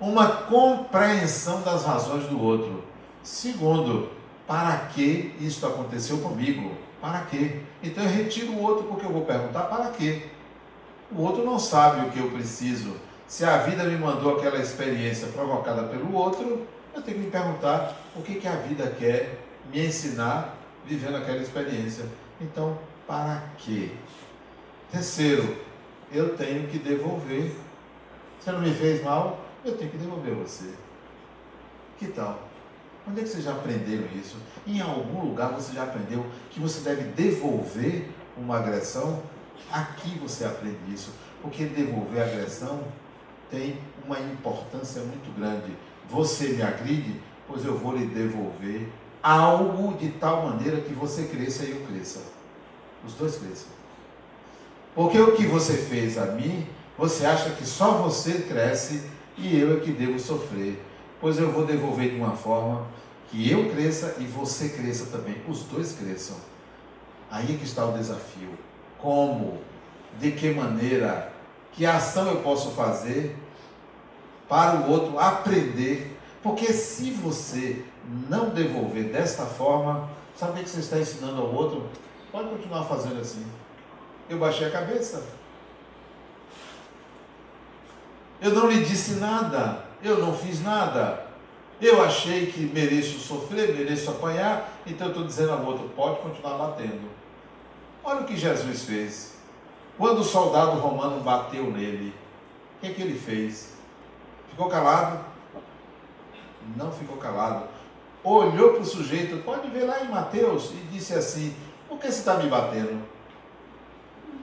uma 0.00 0.26
compreensão 0.28 1.62
das 1.62 1.84
razões 1.84 2.24
do 2.26 2.42
outro. 2.42 2.84
Segundo, 3.22 4.10
para 4.46 4.76
que 4.88 5.34
isso 5.40 5.66
aconteceu 5.66 6.18
comigo? 6.18 6.72
Para 7.00 7.20
quê? 7.22 7.60
Então 7.82 8.04
eu 8.04 8.10
retiro 8.10 8.52
o 8.52 8.62
outro 8.62 8.84
porque 8.84 9.06
eu 9.06 9.10
vou 9.10 9.24
perguntar 9.24 9.62
para 9.62 9.90
quê? 9.90 10.26
O 11.10 11.22
outro 11.22 11.44
não 11.44 11.58
sabe 11.58 12.06
o 12.06 12.10
que 12.10 12.18
eu 12.18 12.30
preciso. 12.30 12.96
Se 13.26 13.44
a 13.44 13.58
vida 13.58 13.84
me 13.84 13.96
mandou 13.96 14.36
aquela 14.36 14.58
experiência 14.58 15.28
provocada 15.28 15.84
pelo 15.84 16.14
outro, 16.14 16.66
eu 16.94 17.02
tenho 17.02 17.18
que 17.18 17.24
me 17.24 17.30
perguntar 17.30 17.96
o 18.14 18.22
que, 18.22 18.34
que 18.36 18.46
a 18.46 18.56
vida 18.56 18.94
quer 18.98 19.38
me 19.72 19.86
ensinar 19.86 20.54
vivendo 20.84 21.16
aquela 21.16 21.38
experiência. 21.38 22.04
Então, 22.40 22.78
para 23.06 23.42
quê? 23.58 23.90
Terceiro, 24.90 25.56
eu 26.12 26.36
tenho 26.36 26.68
que 26.68 26.78
devolver. 26.78 27.52
Você 28.38 28.52
não 28.52 28.60
me 28.60 28.74
fez 28.74 29.02
mal, 29.02 29.40
eu 29.64 29.76
tenho 29.76 29.90
que 29.90 29.96
devolver 29.96 30.34
você. 30.34 30.70
Que 31.98 32.08
tal? 32.08 32.48
Onde 33.08 33.20
é 33.20 33.22
que 33.24 33.30
vocês 33.30 33.44
já 33.44 33.52
aprenderam 33.52 34.06
isso? 34.14 34.36
Em 34.66 34.80
algum 34.80 35.24
lugar 35.24 35.52
você 35.52 35.72
já 35.72 35.84
aprendeu 35.84 36.24
que 36.50 36.60
você 36.60 36.80
deve 36.80 37.04
devolver 37.10 38.08
uma 38.36 38.58
agressão? 38.58 39.22
Aqui 39.70 40.18
você 40.18 40.44
aprende 40.44 40.78
isso, 40.92 41.12
porque 41.40 41.64
devolver 41.64 42.22
agressão 42.22 42.82
tem 43.50 43.78
uma 44.04 44.18
importância 44.20 45.02
muito 45.02 45.34
grande. 45.36 45.72
Você 46.10 46.48
me 46.48 46.62
agride, 46.62 47.20
pois 47.46 47.64
eu 47.64 47.76
vou 47.76 47.96
lhe 47.96 48.06
devolver 48.06 48.88
algo 49.22 49.96
de 49.96 50.10
tal 50.12 50.46
maneira 50.46 50.80
que 50.80 50.92
você 50.92 51.24
cresça 51.24 51.64
e 51.64 51.70
eu 51.70 51.86
cresça. 51.86 52.20
Os 53.06 53.14
dois 53.14 53.36
cresçam. 53.36 53.70
Porque 54.94 55.18
o 55.18 55.34
que 55.36 55.46
você 55.46 55.74
fez 55.74 56.18
a 56.18 56.26
mim, 56.26 56.66
você 56.98 57.24
acha 57.24 57.50
que 57.50 57.64
só 57.64 57.92
você 57.92 58.42
cresce 58.42 59.02
e 59.36 59.58
eu 59.58 59.76
é 59.76 59.80
que 59.80 59.92
devo 59.92 60.18
sofrer. 60.18 60.82
Pois 61.20 61.38
eu 61.38 61.52
vou 61.52 61.64
devolver 61.64 62.10
de 62.10 62.16
uma 62.16 62.32
forma 62.32 62.86
que 63.30 63.50
eu 63.50 63.70
cresça 63.70 64.16
e 64.18 64.24
você 64.24 64.70
cresça 64.70 65.06
também. 65.06 65.36
Os 65.48 65.62
dois 65.64 65.92
cresçam. 65.92 66.36
Aí 67.30 67.54
é 67.54 67.58
que 67.58 67.64
está 67.64 67.86
o 67.86 67.96
desafio. 67.96 68.50
Como? 68.98 69.58
De 70.18 70.32
que 70.32 70.50
maneira? 70.50 71.32
Que 71.72 71.86
ação 71.86 72.28
eu 72.28 72.42
posso 72.42 72.72
fazer 72.72 73.36
para 74.48 74.80
o 74.80 74.90
outro 74.90 75.18
aprender? 75.18 76.18
Porque 76.42 76.72
se 76.72 77.10
você 77.10 77.84
não 78.28 78.50
devolver 78.50 79.04
desta 79.04 79.46
forma, 79.46 80.10
sabe 80.36 80.60
o 80.60 80.64
que 80.64 80.68
você 80.68 80.80
está 80.80 80.98
ensinando 80.98 81.40
ao 81.40 81.54
outro? 81.54 81.88
Pode 82.30 82.50
continuar 82.50 82.84
fazendo 82.84 83.20
assim. 83.20 83.46
Eu 84.28 84.38
baixei 84.38 84.66
a 84.66 84.70
cabeça. 84.70 85.22
Eu 88.42 88.50
não 88.50 88.68
lhe 88.68 88.84
disse 88.84 89.12
nada. 89.12 89.84
Eu 90.02 90.18
não 90.18 90.36
fiz 90.36 90.60
nada. 90.60 91.26
Eu 91.80 92.02
achei 92.02 92.46
que 92.46 92.60
mereço 92.60 93.20
sofrer, 93.20 93.74
mereço 93.74 94.10
apanhar, 94.10 94.68
então 94.86 95.08
eu 95.08 95.12
estou 95.12 95.26
dizendo 95.26 95.52
ao 95.52 95.64
outro: 95.64 95.88
pode 95.90 96.20
continuar 96.20 96.58
batendo. 96.58 97.08
Olha 98.04 98.20
o 98.20 98.24
que 98.24 98.36
Jesus 98.36 98.84
fez. 98.84 99.36
Quando 99.96 100.20
o 100.20 100.24
soldado 100.24 100.78
romano 100.78 101.20
bateu 101.20 101.70
nele, 101.70 102.14
o 102.76 102.80
que, 102.80 102.86
é 102.88 102.94
que 102.94 103.02
ele 103.02 103.18
fez? 103.18 103.74
Ficou 104.50 104.68
calado? 104.68 105.24
Não 106.76 106.90
ficou 106.90 107.16
calado. 107.16 107.64
Olhou 108.24 108.74
para 108.74 108.82
o 108.82 108.86
sujeito, 108.86 109.42
pode 109.44 109.68
ver 109.68 109.84
lá 109.84 110.02
em 110.02 110.08
Mateus, 110.08 110.70
e 110.70 110.88
disse 110.92 111.14
assim: 111.14 111.54
Por 111.88 111.98
que 111.98 112.06
você 112.06 112.18
está 112.18 112.34
me 112.34 112.48
batendo? 112.48 113.02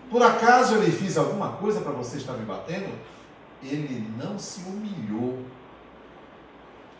Por 0.10 0.22
acaso 0.24 0.76
eu 0.76 0.84
lhe 0.84 0.92
fiz 0.92 1.18
alguma 1.18 1.54
coisa 1.54 1.82
para 1.82 1.92
você 1.92 2.18
estar 2.18 2.34
me 2.34 2.46
batendo? 2.46 2.90
Ele 3.63 4.08
não 4.17 4.38
se 4.38 4.62
humilhou. 4.62 5.39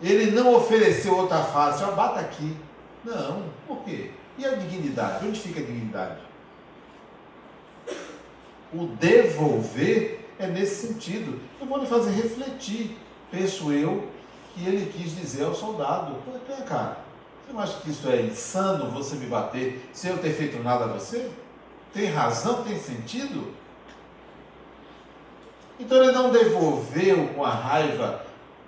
Ele 0.02 0.32
não 0.32 0.56
ofereceu 0.56 1.16
outra 1.16 1.44
face, 1.44 1.84
ó, 1.84 1.92
bata 1.92 2.20
aqui. 2.20 2.56
Não, 3.04 3.46
por 3.68 3.84
quê? 3.84 4.12
E 4.38 4.46
a 4.46 4.56
dignidade? 4.56 5.28
Onde 5.28 5.40
fica 5.40 5.60
a 5.60 5.64
dignidade? 5.64 6.22
O 8.74 8.86
devolver 8.86 10.28
é 10.38 10.48
nesse 10.48 10.88
sentido. 10.88 11.40
Eu 11.60 11.68
vou 11.68 11.80
lhe 11.80 11.86
fazer 11.86 12.12
refletir. 12.12 12.98
Penso 13.32 13.72
eu 13.72 14.08
que 14.54 14.66
ele 14.66 14.92
quis 14.92 15.16
dizer 15.16 15.44
ao 15.44 15.54
soldado: 15.54 16.16
Vem 16.48 16.62
cá, 16.62 16.98
você 17.46 17.54
não 17.54 17.62
acha 17.62 17.80
que 17.82 17.90
isso 17.90 18.08
é 18.10 18.22
insano 18.22 18.92
você 18.92 19.16
me 19.16 19.26
bater 19.26 19.90
sem 19.92 20.12
eu 20.12 20.18
ter 20.20 20.32
feito 20.32 20.62
nada 20.64 20.86
a 20.86 20.88
você? 20.88 21.30
Tem 21.94 22.06
razão? 22.06 22.64
Tem 22.64 22.78
sentido? 22.80 23.54
Então 25.80 26.04
ele 26.04 26.12
não 26.12 26.30
devolveu 26.30 27.30
com 27.30 27.46
a 27.46 27.50
raiva 27.50 28.26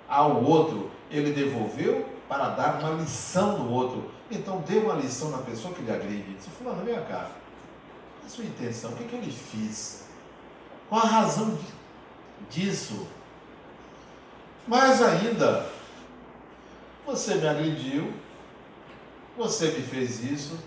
ao 0.08 0.42
outro, 0.42 0.90
ele 1.10 1.32
devolveu 1.32 2.06
para 2.26 2.48
dar 2.48 2.80
uma 2.80 3.02
lição 3.02 3.58
no 3.58 3.70
outro. 3.70 4.10
Então 4.30 4.64
dê 4.66 4.78
uma 4.78 4.94
lição 4.94 5.30
na 5.30 5.38
pessoa 5.38 5.74
que 5.74 5.82
lhe 5.82 5.92
agride. 5.92 6.36
Você 6.40 6.50
falou, 6.50 6.82
vem 6.82 6.94
cá, 7.04 7.30
a 8.24 8.28
sua 8.28 8.44
intenção, 8.44 8.92
o 8.92 8.96
que, 8.96 9.04
que 9.04 9.14
eu 9.14 9.20
lhe 9.20 9.30
fiz? 9.30 10.04
Qual 10.88 11.02
a 11.02 11.06
razão 11.06 11.58
disso? 12.48 13.06
Mais 14.66 15.02
ainda, 15.02 15.66
você 17.04 17.34
me 17.34 17.48
agrediu, 17.48 18.12
você 19.36 19.66
me 19.66 19.82
fez 19.82 20.22
isso, 20.24 20.58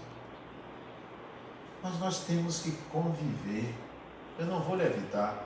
mas 1.81 1.97
nós 1.99 2.19
temos 2.19 2.59
que 2.59 2.71
conviver. 2.91 3.73
Eu 4.37 4.45
não 4.47 4.59
vou 4.59 4.75
lhe 4.75 4.83
evitar. 4.83 5.45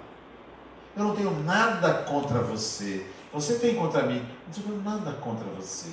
Eu 1.00 1.06
não 1.06 1.16
tenho 1.16 1.44
nada 1.46 2.04
contra 2.04 2.40
você. 2.40 3.06
Você 3.34 3.58
tem 3.58 3.74
contra 3.74 4.04
mim. 4.04 4.18
Eu 4.18 4.64
não 4.64 4.82
tenho 4.82 4.84
nada 4.84 5.14
contra 5.14 5.46
você. 5.46 5.88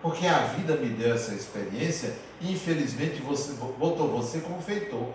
Porque 0.00 0.24
a 0.24 0.46
vida 0.46 0.76
me 0.76 0.88
deu 0.88 1.12
essa 1.12 1.34
experiência 1.34 2.16
e 2.40 2.52
infelizmente 2.52 3.20
você 3.20 3.54
botou 3.54 4.08
você 4.08 4.38
como 4.38 4.62
feitor. 4.62 5.08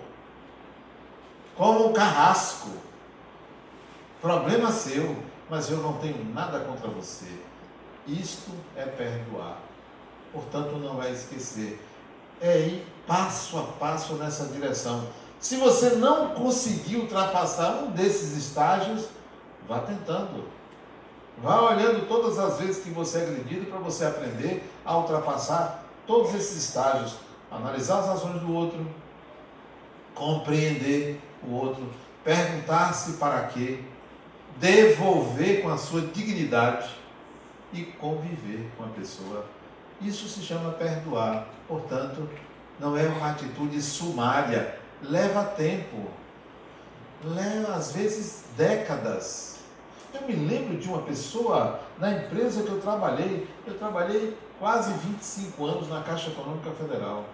Como 1.55 1.87
um 1.87 1.93
carrasco. 1.93 2.71
Problema 4.21 4.69
seu, 4.69 5.15
mas 5.49 5.71
eu 5.71 5.77
não 5.77 5.93
tenho 5.93 6.21
nada 6.33 6.59
contra 6.59 6.89
você. 6.89 7.39
Isto 8.05 8.51
é 8.75 8.83
perdoar. 8.83 9.59
Portanto, 10.33 10.75
não 10.75 10.97
vai 10.97 11.13
esquecer. 11.13 11.81
É 12.41 12.59
ir 12.59 12.85
passo 13.07 13.57
a 13.59 13.63
passo 13.63 14.15
nessa 14.15 14.47
direção. 14.47 15.07
Se 15.45 15.57
você 15.57 15.91
não 15.91 16.29
conseguir 16.29 16.95
ultrapassar 16.95 17.83
um 17.83 17.91
desses 17.91 18.35
estágios, 18.35 19.09
vá 19.67 19.77
tentando. 19.77 20.43
Vá 21.37 21.61
olhando 21.61 22.07
todas 22.07 22.39
as 22.39 22.57
vezes 22.57 22.83
que 22.83 22.89
você 22.89 23.19
é 23.19 23.21
agredido 23.21 23.67
para 23.67 23.77
você 23.77 24.05
aprender 24.05 24.67
a 24.83 24.97
ultrapassar 24.97 25.85
todos 26.07 26.33
esses 26.33 26.63
estágios. 26.63 27.17
Analisar 27.51 27.99
as 27.99 28.09
ações 28.09 28.41
do 28.41 28.51
outro, 28.55 28.87
compreender 30.15 31.21
o 31.47 31.53
outro, 31.53 31.87
perguntar-se 32.23 33.13
para 33.17 33.43
quê, 33.43 33.81
devolver 34.57 35.61
com 35.61 35.69
a 35.69 35.77
sua 35.77 36.01
dignidade 36.01 36.89
e 37.71 37.83
conviver 37.83 38.67
com 38.75 38.83
a 38.83 38.87
pessoa. 38.87 39.45
Isso 40.01 40.27
se 40.27 40.41
chama 40.41 40.71
perdoar. 40.71 41.47
Portanto, 41.67 42.27
não 42.79 42.97
é 42.97 43.03
uma 43.03 43.29
atitude 43.29 43.79
sumária, 43.79 44.83
leva 45.09 45.43
tempo, 45.43 46.09
leva 47.23 47.73
às 47.73 47.91
vezes 47.91 48.43
décadas. 48.57 49.59
Eu 50.13 50.27
me 50.27 50.33
lembro 50.33 50.77
de 50.77 50.87
uma 50.87 51.01
pessoa 51.01 51.79
na 51.97 52.11
empresa 52.11 52.63
que 52.63 52.69
eu 52.69 52.79
trabalhei, 52.79 53.47
eu 53.67 53.77
trabalhei 53.77 54.37
quase 54.59 54.93
25 54.93 55.65
anos 55.65 55.89
na 55.89 56.01
Caixa 56.01 56.29
Econômica 56.29 56.71
Federal. 56.71 57.25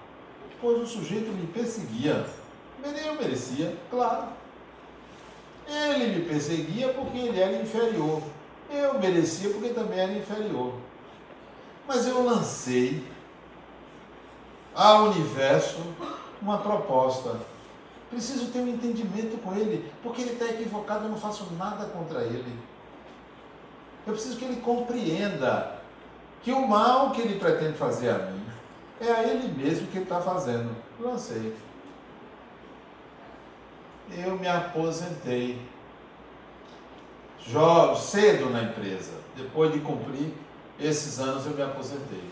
Pois 0.60 0.82
o 0.82 0.88
sujeito 0.88 1.32
me 1.32 1.48
perseguia. 1.48 2.26
Eu 2.84 3.16
merecia, 3.16 3.76
claro. 3.90 4.26
Ele 5.68 6.20
me 6.20 6.26
perseguia 6.26 6.90
porque 6.90 7.18
ele 7.18 7.40
era 7.40 7.62
inferior. 7.62 8.22
Eu 8.70 9.00
merecia 9.00 9.50
porque 9.52 9.70
também 9.70 10.00
era 10.00 10.14
inferior. 10.14 10.74
Mas 11.88 12.08
eu 12.08 12.24
lancei 12.24 13.04
ao 14.74 15.10
universo 15.10 15.80
uma 16.42 16.58
proposta. 16.58 17.40
Preciso 18.12 18.52
ter 18.52 18.60
um 18.60 18.68
entendimento 18.68 19.42
com 19.42 19.56
ele, 19.56 19.90
porque 20.04 20.22
ele 20.22 20.34
está 20.34 20.46
equivocado, 20.46 21.06
eu 21.06 21.10
não 21.10 21.18
faço 21.18 21.48
nada 21.58 21.86
contra 21.86 22.22
ele. 22.24 22.60
Eu 24.06 24.14
preciso 24.14 24.38
que 24.38 24.44
ele 24.44 24.62
compreenda 24.62 25.80
que 26.44 26.52
o 26.52 26.68
mal 26.68 27.12
que 27.12 27.22
ele 27.22 27.40
pretende 27.40 27.78
fazer 27.78 28.10
a 28.10 28.18
mim 28.18 28.44
é 29.00 29.10
a 29.10 29.24
ele 29.24 29.48
mesmo 29.48 29.88
que 29.88 30.00
está 30.00 30.20
fazendo. 30.20 30.76
Lancei. 31.00 31.56
Eu 34.12 34.38
me 34.38 34.48
aposentei. 34.48 35.66
Jó, 37.40 37.96
cedo 37.96 38.50
na 38.50 38.64
empresa. 38.64 39.14
Depois 39.38 39.72
de 39.72 39.80
cumprir 39.80 40.34
esses 40.78 41.18
anos, 41.20 41.46
eu 41.46 41.54
me 41.54 41.62
aposentei. 41.62 42.30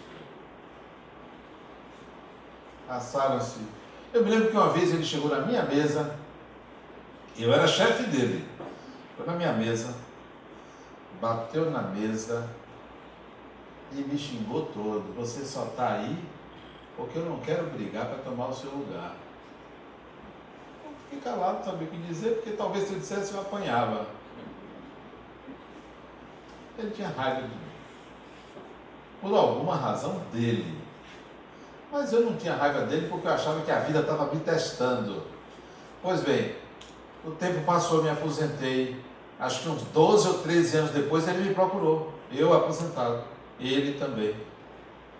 Passaram-se. 2.85 3.78
Eu 4.11 4.23
me 4.23 4.31
lembro 4.31 4.49
que 4.49 4.57
uma 4.57 4.69
vez 4.69 4.91
ele 4.91 5.05
chegou 5.05 5.29
na 5.29 5.45
minha 5.45 5.63
mesa, 5.63 6.15
eu 7.37 7.53
era 7.53 7.67
chefe 7.67 8.03
dele. 8.03 8.43
Foi 9.15 9.25
na 9.25 9.33
minha 9.33 9.53
mesa, 9.53 9.95
bateu 11.21 11.69
na 11.69 11.83
mesa 11.83 12.49
e 13.91 13.97
me 13.97 14.17
xingou 14.17 14.65
todo. 14.67 15.13
Você 15.15 15.45
só 15.45 15.65
está 15.65 15.93
aí 15.93 16.17
porque 16.97 17.19
eu 17.19 17.25
não 17.25 17.39
quero 17.39 17.67
brigar 17.67 18.07
para 18.07 18.17
tomar 18.17 18.47
o 18.47 18.53
seu 18.53 18.71
lugar. 18.71 19.15
Eu 20.85 20.91
fiquei 21.03 21.19
calado, 21.19 21.59
não 21.59 21.65
sabia 21.65 21.87
o 21.87 21.91
que 21.91 21.97
dizer, 21.97 22.35
porque 22.35 22.51
talvez 22.51 22.87
se 22.87 22.93
eu 22.93 22.99
dissesse 22.99 23.33
eu 23.33 23.41
apanhava. 23.41 24.07
Ele 26.77 26.91
tinha 26.91 27.09
raiva 27.09 27.43
de 27.43 27.47
mim. 27.47 27.69
Por 29.21 29.35
alguma 29.35 29.75
razão 29.75 30.19
dele. 30.31 30.79
Mas 31.91 32.13
eu 32.13 32.21
não 32.21 32.35
tinha 32.37 32.55
raiva 32.55 32.81
dele 32.81 33.07
porque 33.09 33.27
eu 33.27 33.31
achava 33.31 33.61
que 33.61 33.71
a 33.71 33.79
vida 33.79 33.99
estava 33.99 34.33
me 34.33 34.39
testando. 34.41 35.23
Pois 36.01 36.21
bem, 36.21 36.55
o 37.25 37.31
tempo 37.31 37.65
passou, 37.65 37.97
eu 37.97 38.03
me 38.03 38.09
aposentei. 38.09 38.95
Acho 39.39 39.63
que 39.63 39.69
uns 39.69 39.81
12 39.83 40.27
ou 40.27 40.33
13 40.39 40.77
anos 40.77 40.91
depois 40.91 41.27
ele 41.27 41.49
me 41.49 41.53
procurou. 41.53 42.13
Eu 42.31 42.53
aposentado. 42.53 43.23
Ele 43.59 43.97
também. 43.97 44.35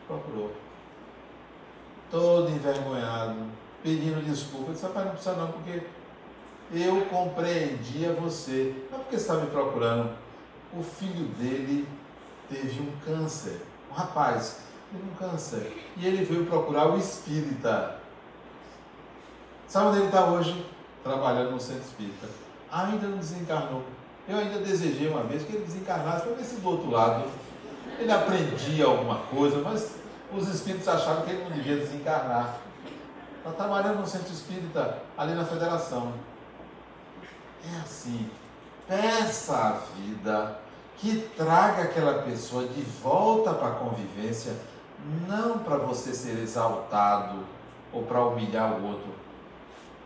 Procurou. 0.07 0.51
Todo 2.11 2.49
envergonhado, 2.49 3.35
pedindo 3.83 4.23
desculpa. 4.23 4.69
Eu 4.69 4.73
disse, 4.73 4.85
rapaz, 4.85 5.05
não 5.05 5.13
precisa 5.13 5.35
não, 5.35 5.51
porque 5.51 5.81
eu 6.71 7.05
compreendia 7.05 8.13
você. 8.13 8.75
Não 8.91 8.99
porque 8.99 9.17
você 9.17 9.21
está 9.21 9.35
me 9.35 9.47
procurando. 9.47 10.11
O 10.73 10.83
filho 10.83 11.25
dele 11.37 11.87
teve 12.47 12.79
um 12.81 12.91
câncer. 13.03 13.61
Um 13.89 13.93
rapaz 13.93 14.68
teve 14.91 15.03
um 15.03 15.15
câncer. 15.15 15.91
E 15.97 16.07
ele 16.07 16.23
veio 16.23 16.45
procurar 16.45 16.87
o 16.87 16.97
espírita. 16.97 17.95
Sabe 19.67 19.87
onde 19.87 19.97
ele 19.97 20.05
está 20.07 20.25
hoje? 20.25 20.65
Trabalhando 21.03 21.51
no 21.51 21.59
centro 21.59 21.83
espírita. 21.83 22.27
Ainda 22.71 23.07
não 23.07 23.17
desencarnou. 23.17 23.83
Eu 24.27 24.37
ainda 24.37 24.59
desejei 24.59 25.07
uma 25.07 25.23
vez 25.23 25.43
que 25.43 25.55
ele 25.55 25.65
desencarnasse 25.65 26.23
para 26.23 26.35
ver 26.35 26.43
se 26.43 26.55
do 26.57 26.69
outro 26.69 26.89
lado 26.89 27.25
ele 27.97 28.11
aprendia 28.11 28.85
alguma 28.85 29.17
coisa, 29.17 29.61
mas 29.61 29.95
os 30.33 30.47
espíritos 30.47 30.87
acharam 30.87 31.23
que 31.23 31.31
ele 31.31 31.43
não 31.43 31.51
devia 31.51 31.77
desencarnar. 31.77 32.57
Está 33.37 33.51
trabalhando 33.51 33.99
no 33.99 34.07
centro 34.07 34.31
espírita, 34.31 34.99
ali 35.17 35.33
na 35.33 35.45
federação. 35.45 36.13
É 37.65 37.81
assim. 37.81 38.29
Peça 38.87 39.55
a 39.55 39.71
vida 39.95 40.59
que 40.97 41.29
traga 41.37 41.83
aquela 41.83 42.23
pessoa 42.23 42.65
de 42.67 42.81
volta 42.81 43.53
para 43.53 43.67
a 43.67 43.71
convivência 43.71 44.53
não 45.27 45.59
para 45.59 45.77
você 45.77 46.13
ser 46.13 46.37
exaltado 46.39 47.43
ou 47.91 48.03
para 48.03 48.23
humilhar 48.25 48.73
o 48.73 48.85
outro, 48.85 49.13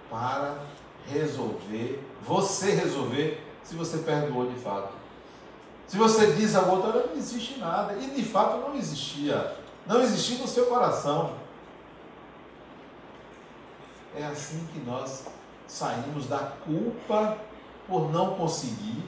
para 0.09 0.57
resolver, 1.07 2.03
você 2.21 2.71
resolver 2.71 3.45
se 3.63 3.75
você 3.75 3.97
perdoou 3.99 4.49
de 4.49 4.59
fato. 4.59 4.93
Se 5.87 5.97
você 5.97 6.33
diz 6.33 6.55
ao 6.55 6.69
outro, 6.69 7.07
não 7.07 7.15
existe 7.15 7.59
nada, 7.59 7.93
e 7.93 8.11
de 8.11 8.23
fato 8.23 8.57
não 8.57 8.75
existia, 8.75 9.57
não 9.85 10.01
existia 10.01 10.37
no 10.37 10.47
seu 10.47 10.67
coração. 10.67 11.35
É 14.15 14.25
assim 14.25 14.67
que 14.71 14.79
nós 14.79 15.25
saímos 15.67 16.27
da 16.27 16.39
culpa 16.65 17.37
por 17.87 18.11
não 18.11 18.35
conseguir 18.35 19.03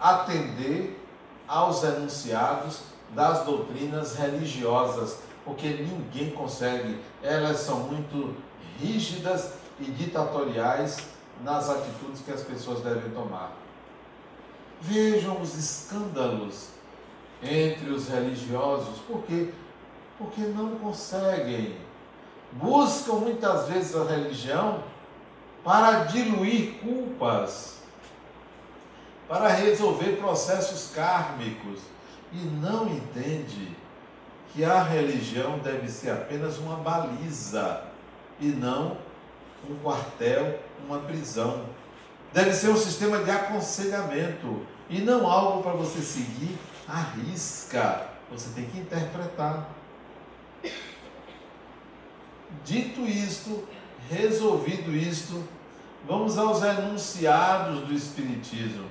atender 0.00 0.98
aos 1.46 1.84
enunciados 1.84 2.82
das 3.14 3.44
doutrinas 3.44 4.14
religiosas, 4.14 5.18
porque 5.44 5.68
ninguém 5.68 6.30
consegue, 6.30 6.98
elas 7.22 7.58
são 7.58 7.80
muito 7.80 8.36
rígidas 8.78 9.52
e 9.78 9.84
ditatoriais 9.84 10.98
nas 11.42 11.68
atitudes 11.68 12.20
que 12.22 12.30
as 12.30 12.42
pessoas 12.42 12.80
devem 12.80 13.10
tomar. 13.10 13.52
Vejam 14.80 15.40
os 15.40 15.56
escândalos 15.56 16.68
entre 17.42 17.90
os 17.90 18.08
religiosos. 18.08 18.98
Por 19.00 19.22
quê? 19.22 19.50
Porque 20.18 20.42
não 20.42 20.76
conseguem. 20.76 21.76
Buscam 22.52 23.14
muitas 23.14 23.68
vezes 23.68 23.96
a 23.96 24.04
religião 24.04 24.82
para 25.62 26.04
diluir 26.04 26.78
culpas, 26.80 27.78
para 29.28 29.48
resolver 29.48 30.16
processos 30.16 30.90
kármicos 30.94 31.80
e 32.32 32.36
não 32.36 32.88
entende 32.88 33.76
que 34.52 34.64
a 34.64 34.82
religião 34.82 35.58
deve 35.58 35.88
ser 35.88 36.10
apenas 36.10 36.58
uma 36.58 36.76
baliza 36.76 37.84
e 38.40 38.46
não 38.46 38.96
um 39.68 39.76
quartel, 39.76 40.58
uma 40.86 40.98
prisão. 41.00 41.66
Deve 42.32 42.52
ser 42.52 42.70
um 42.70 42.76
sistema 42.76 43.18
de 43.18 43.30
aconselhamento 43.30 44.64
e 44.88 45.00
não 45.00 45.26
algo 45.30 45.62
para 45.62 45.72
você 45.72 46.00
seguir 46.00 46.58
à 46.88 47.00
risca. 47.00 48.06
Você 48.30 48.50
tem 48.54 48.66
que 48.66 48.78
interpretar. 48.78 49.68
Dito 52.64 53.00
isto, 53.02 53.66
resolvido 54.08 54.94
isto, 54.94 55.42
vamos 56.06 56.38
aos 56.38 56.62
enunciados 56.62 57.80
do 57.80 57.92
Espiritismo. 57.92 58.86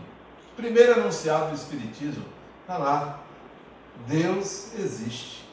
Primeiro 0.55 0.99
enunciado 0.99 1.49
do 1.49 1.55
Espiritismo, 1.55 2.25
está 2.61 2.77
lá. 2.77 3.19
Deus 4.07 4.73
existe. 4.77 5.47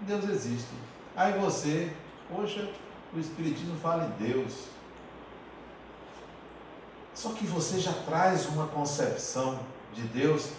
Deus 0.00 0.28
existe. 0.28 0.70
Aí 1.16 1.38
você, 1.38 1.92
poxa, 2.28 2.68
o 3.14 3.18
Espiritismo 3.18 3.76
fala 3.78 4.06
em 4.06 4.26
Deus. 4.26 4.52
Só 7.14 7.30
que 7.30 7.46
você 7.46 7.78
já 7.78 7.92
traz 7.92 8.46
uma 8.46 8.66
concepção 8.66 9.60
de 9.94 10.02
Deus 10.02 10.50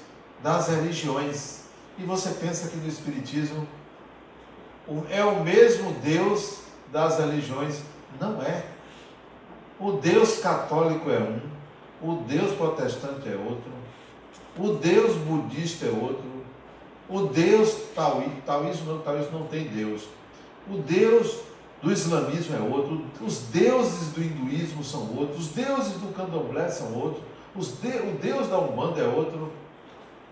das 0.41 0.69
religiões. 0.69 1.65
E 1.97 2.03
você 2.03 2.29
pensa 2.31 2.69
que 2.69 2.77
no 2.77 2.87
Espiritismo 2.87 3.67
é 5.09 5.23
o 5.23 5.43
mesmo 5.43 5.93
Deus 6.01 6.59
das 6.91 7.19
religiões. 7.19 7.81
Não 8.19 8.41
é. 8.41 8.65
O 9.79 9.93
Deus 9.93 10.39
católico 10.39 11.09
é 11.09 11.19
um, 11.19 11.41
o 12.01 12.23
Deus 12.23 12.55
protestante 12.55 13.27
é 13.27 13.35
outro, 13.35 13.71
o 14.57 14.73
Deus 14.73 15.17
budista 15.17 15.85
é 15.85 15.89
outro, 15.89 16.23
o 17.09 17.27
Deus 17.27 17.75
taoísmo, 17.95 18.41
taoísmo 18.45 18.93
não, 18.93 19.01
taoísmo 19.01 19.39
não 19.39 19.47
tem 19.47 19.67
Deus. 19.67 20.03
O 20.69 20.77
Deus 20.77 21.41
do 21.81 21.91
islamismo 21.91 22.55
é 22.55 22.59
outro, 22.59 23.05
os 23.21 23.39
deuses 23.43 24.11
do 24.13 24.23
hinduísmo 24.23 24.83
são 24.83 25.15
outros, 25.15 25.45
os 25.45 25.47
deuses 25.49 25.93
do 25.93 26.13
candomblé 26.13 26.69
são 26.69 26.93
outros, 26.93 27.23
de, 27.55 27.97
o 27.99 28.17
Deus 28.21 28.49
da 28.49 28.59
Umbanda 28.59 29.01
é 29.01 29.07
outro. 29.07 29.51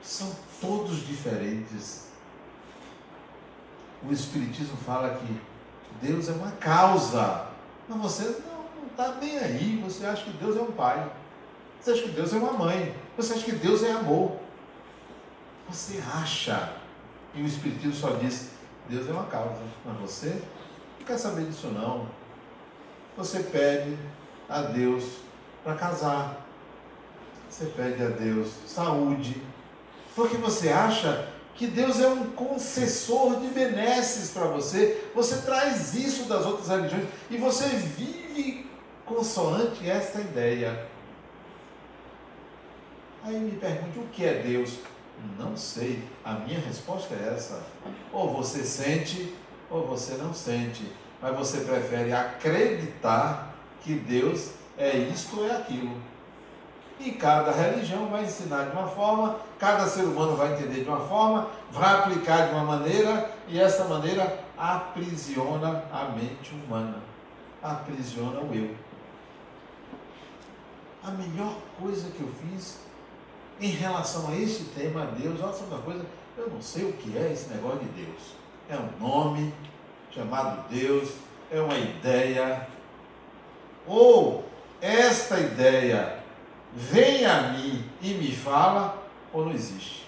São 0.02 0.30
todos 0.60 1.08
diferentes. 1.08 2.08
O 4.06 4.12
Espiritismo 4.12 4.76
fala 4.86 5.12
que 5.16 5.40
Deus 6.06 6.28
é 6.28 6.34
uma 6.34 6.52
causa, 6.52 7.48
mas 7.88 8.02
você 8.02 8.24
não 8.24 8.88
está 8.88 9.16
nem 9.22 9.38
aí. 9.38 9.82
Você 9.86 10.06
acha 10.06 10.24
que 10.24 10.32
Deus 10.32 10.58
é 10.58 10.62
um 10.62 10.72
pai, 10.72 11.10
você 11.80 11.92
acha 11.92 12.02
que 12.02 12.10
Deus 12.10 12.34
é 12.34 12.38
uma 12.38 12.52
mãe, 12.52 12.94
você 13.16 13.34
acha 13.34 13.46
que 13.46 13.54
Deus 13.54 13.84
é 13.84 13.92
amor. 13.92 14.43
Você 15.70 16.02
acha. 16.14 16.74
E 17.34 17.42
o 17.42 17.46
Espiritismo 17.46 17.94
só 17.94 18.12
diz: 18.12 18.50
Deus 18.90 19.08
é 19.08 19.12
uma 19.12 19.26
causa, 19.26 19.62
mas 19.86 19.98
você 19.98 20.42
não 21.00 21.06
quer 21.06 21.18
saber 21.18 21.46
disso 21.46 21.68
não. 21.68 22.08
Você 23.18 23.40
pede 23.44 23.98
a 24.50 24.62
Deus 24.62 25.04
para 25.64 25.76
casar. 25.76 26.46
Você 27.50 27.66
pede 27.66 28.04
a 28.04 28.10
Deus 28.10 28.52
saúde. 28.66 29.42
Porque 30.16 30.38
você 30.38 30.70
acha 30.70 31.30
que 31.56 31.68
Deus 31.68 32.00
é 32.00 32.08
um 32.08 32.32
concessor 32.32 33.40
de 33.40 33.48
benesses 33.48 34.32
para 34.32 34.46
você. 34.46 35.10
Você 35.14 35.42
traz 35.44 35.94
isso 35.94 36.26
das 36.26 36.46
outras 36.46 36.68
religiões 36.68 37.08
e 37.30 37.38
você 37.38 37.68
vive 37.68 38.70
consoante 39.06 39.88
esta 39.88 40.20
ideia. 40.20 40.88
Aí 43.24 43.40
me 43.40 43.52
pergunte 43.52 44.00
o 44.00 44.08
que 44.08 44.26
é 44.26 44.42
Deus? 44.42 44.80
Não 45.38 45.56
sei. 45.56 46.04
A 46.24 46.34
minha 46.34 46.60
resposta 46.60 47.14
é 47.14 47.34
essa. 47.34 47.64
Ou 48.12 48.32
você 48.34 48.64
sente, 48.64 49.34
ou 49.70 49.88
você 49.88 50.16
não 50.16 50.34
sente. 50.34 50.92
Mas 51.22 51.36
você 51.36 51.62
prefere 51.62 52.14
acreditar 52.14 53.54
que 53.82 53.94
Deus 53.96 54.52
é 54.78 54.98
isto 54.98 55.40
ou 55.40 55.48
é 55.48 55.56
aquilo. 55.56 55.96
E 57.00 57.12
cada 57.12 57.52
religião 57.52 58.08
vai 58.08 58.24
ensinar 58.24 58.66
de 58.66 58.72
uma 58.72 58.88
forma, 58.88 59.38
cada 59.60 59.86
ser 59.88 60.04
humano 60.04 60.36
vai 60.36 60.54
entender 60.54 60.84
de 60.84 60.90
uma 60.90 61.00
forma, 61.00 61.50
vai 61.72 62.00
aplicar 62.00 62.48
de 62.48 62.54
uma 62.54 62.64
maneira, 62.64 63.30
e 63.48 63.60
essa 63.60 63.86
maneira 63.86 64.40
aprisiona 64.58 65.84
a 65.92 66.06
mente 66.06 66.54
humana, 66.54 66.98
aprisiona 67.62 68.40
o 68.40 68.54
eu. 68.54 68.76
A 71.04 71.12
melhor 71.12 71.58
coisa 71.82 72.10
que 72.12 72.22
eu 72.22 72.32
fiz 72.42 72.80
em 73.60 73.70
relação 73.70 74.30
a 74.30 74.36
este 74.36 74.66
tema, 74.66 75.06
Deus, 75.18 75.40
olha 75.42 75.54
só 75.54 75.64
uma 75.66 75.80
coisa, 75.80 76.06
eu 76.38 76.50
não 76.50 76.62
sei 76.62 76.86
o 76.86 76.94
que 76.94 77.18
é 77.18 77.32
esse 77.32 77.50
negócio 77.50 77.80
de 77.80 78.04
Deus. 78.04 78.36
É 78.70 78.76
um 78.76 79.00
nome 79.00 79.54
chamado 80.12 80.68
Deus, 80.70 81.12
é 81.52 81.60
uma 81.60 81.78
ideia, 81.78 82.68
ou 83.88 84.46
esta 84.82 85.40
ideia 85.40 86.20
vem 86.74 87.26
a 87.26 87.54
mim 87.54 87.86
e 88.02 88.14
me 88.16 88.36
fala, 88.36 89.04
ou 89.32 89.46
não 89.46 89.54
existe. 89.54 90.08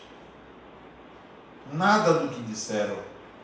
Nada 1.72 2.14
do 2.14 2.30
que 2.30 2.42
disseram. 2.44 2.98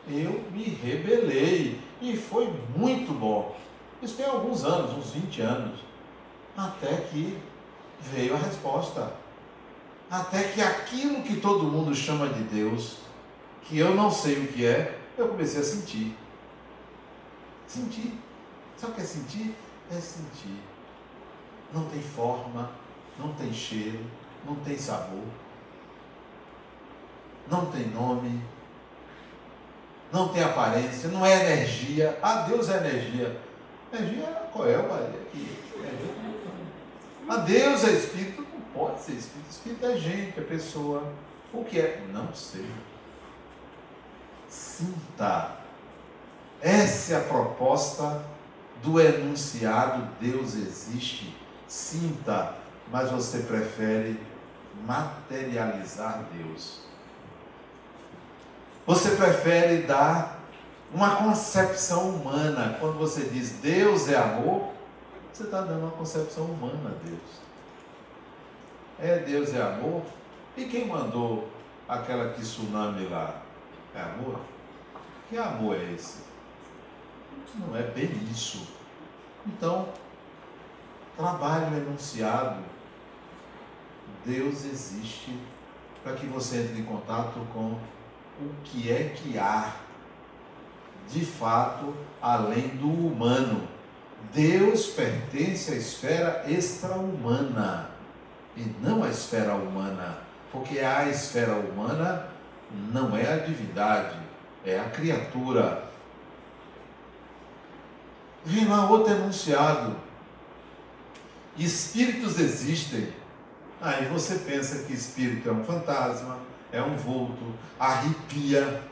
Eu 0.08 0.44
me 0.50 0.64
rebelei 0.64 1.80
e 2.00 2.16
foi 2.16 2.52
muito 2.76 3.12
bom. 3.12 3.56
Isso 4.02 4.16
tem 4.16 4.26
alguns 4.26 4.64
anos, 4.64 4.96
uns 4.96 5.12
20 5.12 5.40
anos, 5.42 5.80
até 6.56 6.96
que 6.96 7.38
veio 8.00 8.34
a 8.34 8.38
resposta 8.38 9.21
até 10.12 10.42
que 10.42 10.60
aquilo 10.60 11.22
que 11.22 11.40
todo 11.40 11.64
mundo 11.64 11.94
chama 11.94 12.28
de 12.28 12.42
Deus, 12.42 12.98
que 13.62 13.78
eu 13.78 13.94
não 13.94 14.10
sei 14.10 14.44
o 14.44 14.48
que 14.48 14.66
é, 14.66 14.98
eu 15.16 15.28
comecei 15.28 15.62
a 15.62 15.64
sentir. 15.64 16.14
Sentir. 17.66 18.20
Sabe 18.76 18.92
o 18.92 18.94
que 18.96 19.00
é 19.00 19.04
sentir? 19.04 19.54
É 19.90 19.94
sentir. 19.94 20.60
Não 21.72 21.86
tem 21.86 22.02
forma, 22.02 22.70
não 23.18 23.32
tem 23.32 23.54
cheiro, 23.54 24.04
não 24.44 24.56
tem 24.56 24.76
sabor, 24.76 25.24
não 27.50 27.70
tem 27.70 27.88
nome, 27.88 28.38
não 30.12 30.28
tem 30.28 30.44
aparência, 30.44 31.08
não 31.08 31.24
é 31.24 31.52
energia. 31.52 32.18
Ah, 32.22 32.42
Deus 32.42 32.68
é 32.68 32.76
energia. 32.76 33.40
Energia, 33.90 34.26
qual 34.52 34.68
é 34.68 34.76
o 34.76 34.92
aqui? 34.92 35.56
A 37.26 37.36
Deus 37.36 37.84
é 37.84 37.92
espírito 37.92 38.41
pode 38.74 39.00
ser 39.00 39.12
espírito. 39.12 39.50
Espírito 39.50 39.86
é 39.86 39.96
gente, 39.96 40.38
é 40.38 40.42
pessoa. 40.42 41.12
O 41.52 41.64
que 41.64 41.78
é? 41.78 42.04
Não 42.12 42.32
sei. 42.34 42.66
Sinta. 44.48 45.56
Essa 46.60 47.14
é 47.14 47.16
a 47.16 47.24
proposta 47.24 48.24
do 48.82 49.00
enunciado 49.00 50.08
Deus 50.20 50.54
existe. 50.54 51.36
Sinta, 51.66 52.54
mas 52.90 53.10
você 53.10 53.38
prefere 53.38 54.20
materializar 54.84 56.24
Deus. 56.36 56.80
Você 58.86 59.10
prefere 59.12 59.82
dar 59.82 60.40
uma 60.92 61.16
concepção 61.16 62.10
humana. 62.10 62.76
Quando 62.80 62.98
você 62.98 63.24
diz 63.24 63.52
Deus 63.52 64.08
é 64.08 64.16
amor, 64.16 64.72
você 65.32 65.44
está 65.44 65.62
dando 65.62 65.80
uma 65.80 65.92
concepção 65.92 66.44
humana 66.44 66.90
a 66.90 67.06
Deus. 67.06 67.42
É 69.02 69.18
Deus 69.18 69.52
é 69.52 69.60
amor. 69.60 70.04
E 70.56 70.64
quem 70.66 70.86
mandou 70.86 71.48
aquela 71.88 72.32
tsunami 72.34 73.08
lá? 73.08 73.42
É 73.92 74.00
amor? 74.00 74.38
Que 75.28 75.36
amor 75.36 75.74
é 75.74 75.92
esse? 75.92 76.18
Não 77.56 77.76
é 77.76 77.82
bem 77.82 78.12
isso. 78.30 78.68
Então, 79.44 79.88
trabalho 81.16 81.76
enunciado. 81.76 82.62
Deus 84.24 84.64
existe 84.64 85.36
para 86.04 86.14
que 86.14 86.26
você 86.26 86.58
entre 86.58 86.80
em 86.80 86.84
contato 86.84 87.40
com 87.52 87.76
o 88.40 88.54
que 88.62 88.88
é 88.88 89.08
que 89.16 89.36
há 89.36 89.74
de 91.08 91.26
fato 91.26 91.92
além 92.20 92.68
do 92.68 92.88
humano. 92.88 93.66
Deus 94.32 94.86
pertence 94.86 95.72
à 95.72 95.74
esfera 95.74 96.44
extra-humana 96.46 97.91
e 98.56 98.62
não 98.80 99.02
a 99.02 99.08
esfera 99.08 99.54
humana, 99.54 100.18
porque 100.50 100.80
a 100.80 101.08
esfera 101.08 101.54
humana 101.54 102.28
não 102.92 103.16
é 103.16 103.32
a 103.32 103.38
divindade, 103.38 104.16
é 104.64 104.78
a 104.78 104.90
criatura. 104.90 105.90
Vem 108.44 108.66
lá 108.66 108.88
outro 108.90 109.12
enunciado. 109.12 109.96
Espíritos 111.56 112.38
existem. 112.38 113.12
Aí 113.80 114.06
você 114.06 114.36
pensa 114.36 114.84
que 114.84 114.92
espírito 114.92 115.48
é 115.48 115.52
um 115.52 115.64
fantasma, 115.64 116.38
é 116.70 116.82
um 116.82 116.96
vulto, 116.96 117.54
arrepia. 117.78 118.82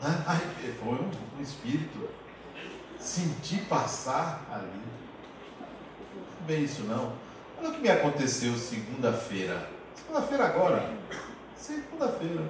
Né? 0.00 0.24
Foi 0.80 0.94
um, 0.94 1.42
espírito. 1.42 2.08
Senti 2.98 3.58
passar 3.58 4.44
ali. 4.50 4.82
Não 6.40 6.46
bem 6.46 6.64
isso 6.64 6.82
não. 6.82 7.12
Olha 7.60 7.70
o 7.70 7.72
que 7.72 7.80
me 7.80 7.90
aconteceu 7.90 8.54
segunda-feira. 8.56 9.68
Segunda-feira 9.96 10.46
agora. 10.46 10.90
Segunda-feira. 11.56 12.44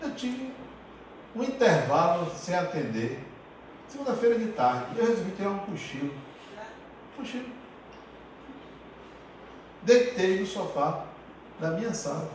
Eu 0.00 0.14
tive 0.14 0.52
um 1.34 1.42
intervalo 1.42 2.30
sem 2.34 2.54
atender. 2.54 3.18
Segunda-feira 3.88 4.38
de 4.38 4.52
tarde. 4.52 4.98
Eu 4.98 5.06
resolvi 5.06 5.32
tirar 5.32 5.50
um 5.50 5.58
cochilo. 5.58 6.14
Cochilo. 7.16 7.48
Deitei 9.82 10.40
no 10.40 10.46
sofá 10.46 11.06
da 11.60 11.70
minha 11.70 11.92
sala. 11.92 12.30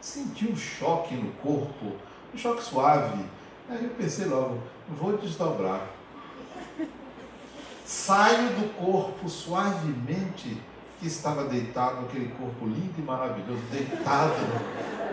Senti 0.00 0.46
um 0.46 0.56
choque 0.56 1.14
no 1.14 1.32
corpo, 1.32 1.92
um 2.32 2.38
choque 2.38 2.62
suave. 2.62 3.24
Aí 3.68 3.84
eu 3.84 3.90
pensei 3.90 4.26
logo, 4.26 4.62
vou 4.88 5.16
desdobrar. 5.16 5.88
Saio 7.84 8.48
do 8.50 8.74
corpo 8.74 9.28
suavemente 9.28 10.60
que 10.98 11.06
estava 11.06 11.44
deitado, 11.44 12.06
aquele 12.06 12.28
corpo 12.30 12.64
lindo 12.64 12.94
e 12.98 13.02
maravilhoso, 13.02 13.60
deitado 13.70 14.34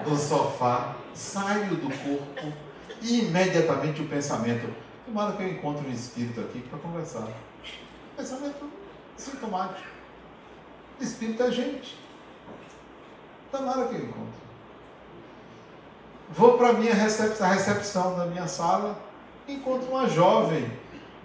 no, 0.07 0.17
sofá. 0.17 0.95
Saio 1.13 1.75
do 1.75 1.89
corpo 1.89 2.53
e 3.01 3.25
imediatamente 3.25 4.01
o 4.01 4.07
pensamento, 4.07 4.73
tomara 5.05 5.33
que 5.33 5.43
eu 5.43 5.49
encontre 5.49 5.85
um 5.85 5.91
espírito 5.91 6.39
aqui 6.39 6.61
para 6.61 6.79
conversar. 6.79 7.27
Pensamento 8.15 8.69
sintomático. 9.17 9.89
Espírito 10.99 11.43
é 11.43 11.51
gente. 11.51 11.97
Tomara 13.51 13.87
que 13.87 13.95
eu 13.95 14.05
encontre. 14.05 14.41
Vou 16.29 16.57
para 16.57 16.69
a 16.69 16.73
minha 16.73 16.93
recepção, 16.93 17.49
recepção 17.49 18.17
da 18.17 18.25
minha 18.25 18.47
sala, 18.47 18.97
encontro 19.45 19.89
uma 19.89 20.07
jovem, 20.07 20.71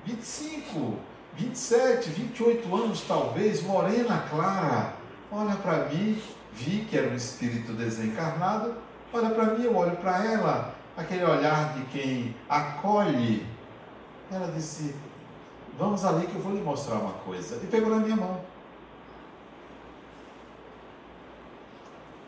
25, 0.04 0.96
27, 1.36 2.08
28 2.10 2.74
anos 2.74 3.02
talvez, 3.02 3.62
morena 3.62 4.24
clara. 4.30 4.94
Olha 5.30 5.54
para 5.56 5.86
mim, 5.86 6.20
vi 6.52 6.86
que 6.88 6.96
era 6.96 7.10
um 7.10 7.14
espírito 7.14 7.72
desencarnado. 7.72 8.74
Olha 9.12 9.30
para 9.30 9.54
mim, 9.54 9.64
eu 9.64 9.76
olho 9.76 9.96
para 9.96 10.24
ela, 10.24 10.74
aquele 10.96 11.24
olhar 11.24 11.74
de 11.74 11.84
quem 11.86 12.34
acolhe. 12.48 13.46
Ela 14.30 14.50
disse: 14.52 14.94
Vamos 15.78 16.04
ali 16.04 16.26
que 16.26 16.34
eu 16.34 16.40
vou 16.40 16.54
lhe 16.54 16.62
mostrar 16.62 16.96
uma 16.96 17.12
coisa. 17.12 17.60
E 17.62 17.66
pegou 17.66 17.90
na 17.90 17.98
minha 17.98 18.16
mão. 18.16 18.40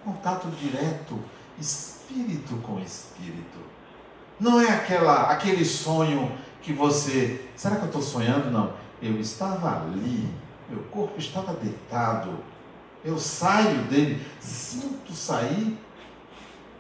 Contato 0.04 0.48
direto, 0.48 1.18
espírito 1.59 2.56
com 2.56 2.78
espírito. 2.78 3.59
Não 4.38 4.61
é 4.61 4.70
aquela, 4.70 5.30
aquele 5.30 5.64
sonho 5.64 6.30
que 6.62 6.72
você. 6.72 7.48
Será 7.56 7.76
que 7.76 7.82
eu 7.82 7.86
estou 7.86 8.02
sonhando? 8.02 8.50
Não. 8.50 8.88
Eu 9.01 9.20
estava 9.20 9.82
ali, 9.82 10.28
meu 10.68 10.82
corpo 10.84 11.18
estava 11.18 11.55
deitado. 11.55 12.38
Eu 13.05 13.18
saio 13.18 13.82
dele, 13.84 14.26
sinto 14.40 15.12
sair 15.12 15.78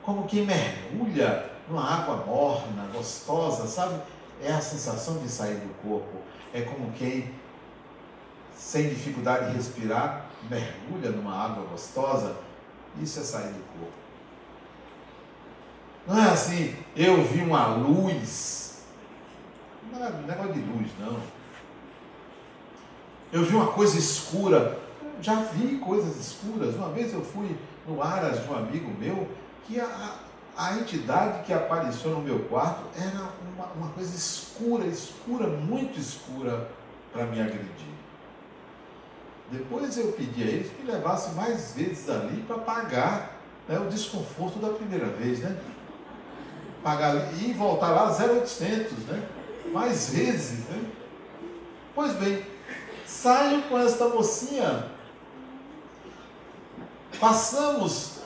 como 0.02 0.26
quem 0.26 0.44
mergulha 0.44 1.50
numa 1.68 1.84
água 1.84 2.24
morna, 2.26 2.88
gostosa, 2.92 3.66
sabe? 3.66 4.00
É 4.42 4.52
a 4.52 4.60
sensação 4.60 5.18
de 5.18 5.28
sair 5.28 5.56
do 5.56 5.74
corpo. 5.82 6.18
É 6.52 6.62
como 6.62 6.90
quem, 6.92 7.32
sem 8.54 8.88
dificuldade 8.88 9.50
de 9.50 9.56
respirar, 9.56 10.26
mergulha 10.50 11.10
numa 11.10 11.34
água 11.34 11.64
gostosa 11.64 12.48
isso 13.02 13.20
é 13.20 13.22
sair 13.22 13.52
do 13.52 13.62
corpo. 13.78 13.92
Não 16.06 16.18
é 16.18 16.30
assim, 16.30 16.74
eu 16.96 17.22
vi 17.24 17.42
uma 17.42 17.66
luz. 17.66 18.82
Não 19.92 20.04
é 20.04 20.10
negócio 20.10 20.54
de 20.54 20.60
luz, 20.60 20.90
não. 20.98 21.20
Eu 23.32 23.44
vi 23.44 23.54
uma 23.54 23.72
coisa 23.72 23.98
escura. 23.98 24.78
Já 25.20 25.42
vi 25.42 25.78
coisas 25.78 26.16
escuras. 26.16 26.74
Uma 26.74 26.90
vez 26.90 27.12
eu 27.12 27.22
fui 27.22 27.56
no 27.86 28.02
Aras 28.02 28.42
de 28.42 28.48
um 28.48 28.56
amigo 28.56 28.90
meu 28.98 29.28
que 29.66 29.78
a, 29.78 30.14
a 30.56 30.76
entidade 30.76 31.44
que 31.44 31.52
apareceu 31.52 32.12
no 32.12 32.20
meu 32.20 32.40
quarto 32.40 32.82
era 32.96 33.28
uma, 33.54 33.66
uma 33.74 33.88
coisa 33.90 34.16
escura, 34.16 34.86
escura, 34.86 35.46
muito 35.46 35.98
escura 35.98 36.68
para 37.12 37.26
me 37.26 37.40
agredir. 37.40 37.98
Depois 39.50 39.96
eu 39.96 40.12
pedi 40.12 40.42
a 40.42 40.46
eles 40.46 40.70
que 40.70 40.86
levassem 40.86 41.34
mais 41.34 41.72
vezes 41.74 42.08
ali 42.08 42.42
para 42.42 42.58
pagar 42.58 43.38
né, 43.66 43.78
o 43.78 43.88
desconforto 43.88 44.58
da 44.58 44.68
primeira 44.70 45.06
vez, 45.06 45.40
né? 45.40 45.56
Pagar 46.82 47.32
e 47.34 47.52
voltar 47.52 47.90
lá 47.90 48.10
0,800, 48.10 48.92
né? 49.06 49.22
Mais 49.72 50.10
vezes, 50.10 50.66
né? 50.68 50.84
Pois 51.94 52.12
bem, 52.14 52.44
saio 53.08 53.62
com 53.62 53.78
esta 53.78 54.08
mocinha. 54.08 54.86
Passamos, 57.18 58.18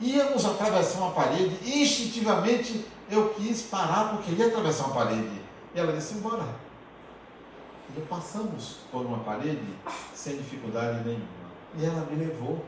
íamos 0.00 0.44
atravessar 0.44 1.00
uma 1.00 1.12
parede, 1.12 1.58
instintivamente 1.64 2.86
eu 3.10 3.30
quis 3.30 3.62
parar 3.62 4.10
porque 4.10 4.32
ia 4.32 4.46
atravessar 4.46 4.84
uma 4.84 4.94
parede. 4.94 5.40
E 5.74 5.80
ela 5.80 5.92
disse, 5.92 6.14
embora. 6.14 6.44
E 7.96 8.00
passamos 8.02 8.76
por 8.92 9.04
uma 9.04 9.18
parede 9.18 9.74
sem 10.14 10.36
dificuldade 10.36 11.02
nenhuma. 11.04 11.26
E 11.76 11.84
ela 11.84 12.06
me 12.08 12.24
levou 12.24 12.62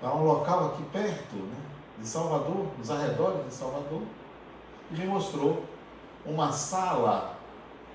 para 0.00 0.14
um 0.14 0.24
local 0.24 0.68
aqui 0.68 0.82
perto, 0.84 1.36
né, 1.36 1.56
de 1.98 2.08
Salvador, 2.08 2.66
nos 2.78 2.90
arredores 2.90 3.46
de 3.46 3.54
Salvador, 3.54 4.02
e 4.90 4.94
me 4.94 5.06
mostrou 5.06 5.64
uma 6.24 6.50
sala, 6.50 7.38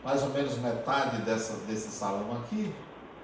mais 0.05 0.21
ou 0.21 0.29
menos 0.29 0.59
metade 0.59 1.23
dessa, 1.23 1.53
desse 1.67 1.89
salão 1.89 2.37
aqui, 2.37 2.71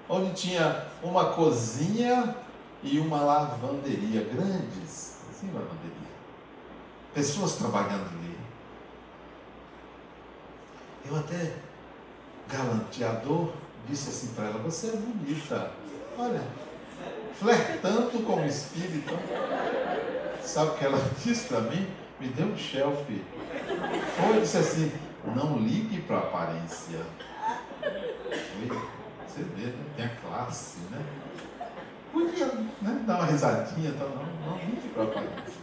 onde 0.08 0.32
tinha 0.32 0.88
uma 1.00 1.26
cozinha 1.26 2.36
e 2.82 2.98
uma 2.98 3.20
lavanderia 3.20 4.24
grandes, 4.24 5.18
assim, 5.30 5.46
lavanderia. 5.54 6.12
Pessoas 7.14 7.54
trabalhando 7.54 8.08
ali. 8.08 8.36
Eu 11.08 11.16
até 11.16 11.54
galanteador, 12.48 13.50
disse 13.88 14.08
assim 14.08 14.34
para 14.34 14.46
ela: 14.46 14.58
Você 14.58 14.88
é 14.88 14.96
bonita. 14.96 15.70
Olha, 16.18 16.42
flertando 17.38 18.24
com 18.24 18.42
o 18.42 18.46
espírito. 18.46 19.12
Sabe 20.42 20.70
o 20.70 20.74
que 20.74 20.84
ela 20.84 20.98
disse 21.24 21.46
para 21.46 21.60
mim? 21.60 21.86
Me 22.18 22.28
deu 22.28 22.46
um 22.46 22.56
Foi, 24.16 24.40
disse 24.40 24.58
assim: 24.58 24.92
Não 25.34 25.58
ligue 25.58 26.00
para 26.02 26.16
a 26.16 26.20
aparência. 26.20 27.00
Você 29.26 29.42
vê, 29.56 29.66
né? 29.66 29.84
tem 29.96 30.04
a 30.04 30.08
classe, 30.08 30.78
né? 30.90 31.02
Podia 32.12 32.46
né? 32.82 33.02
dar 33.06 33.16
uma 33.16 33.26
risadinha, 33.26 33.92
tá? 33.92 34.04
não, 34.04 34.50
não 34.50 34.58
ligue 34.58 34.88
para 34.88 35.04
a 35.04 35.06
aparência. 35.06 35.62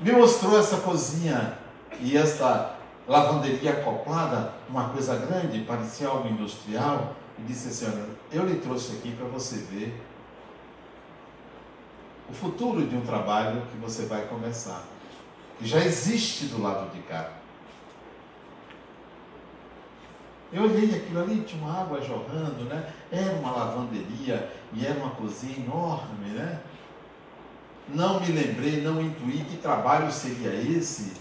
Me 0.00 0.12
mostrou 0.12 0.58
essa 0.58 0.78
cozinha 0.78 1.58
e 2.00 2.16
essa 2.16 2.76
lavanderia 3.06 3.72
acoplada, 3.72 4.54
uma 4.68 4.88
coisa 4.88 5.16
grande, 5.16 5.60
parecia 5.64 6.08
algo 6.08 6.28
industrial, 6.28 7.14
e 7.38 7.42
disse 7.42 7.68
assim: 7.68 7.86
Olha, 7.86 8.06
eu 8.32 8.46
lhe 8.46 8.56
trouxe 8.60 8.92
aqui 8.96 9.12
para 9.12 9.26
você 9.26 9.56
ver 9.56 10.00
o 12.30 12.32
futuro 12.32 12.86
de 12.86 12.96
um 12.96 13.00
trabalho 13.00 13.62
que 13.70 13.76
você 13.76 14.06
vai 14.06 14.26
começar, 14.26 14.84
que 15.60 15.68
já 15.68 15.84
existe 15.84 16.46
do 16.46 16.60
lado 16.60 16.90
de 16.90 17.02
cá. 17.02 17.34
Eu 20.50 20.64
olhei 20.64 20.96
aquilo 20.96 21.20
ali, 21.20 21.42
tinha 21.42 21.62
uma 21.62 21.82
água 21.82 22.00
jorrando, 22.00 22.64
né? 22.64 22.92
Era 23.12 23.34
uma 23.34 23.52
lavanderia 23.52 24.50
e 24.72 24.84
era 24.84 24.98
uma 24.98 25.10
cozinha 25.10 25.56
enorme, 25.58 26.30
né? 26.30 26.60
Não 27.90 28.20
me 28.20 28.32
lembrei, 28.32 28.80
não 28.80 29.00
intuí 29.00 29.44
que 29.44 29.58
trabalho 29.58 30.10
seria 30.10 30.52
esse 30.52 31.12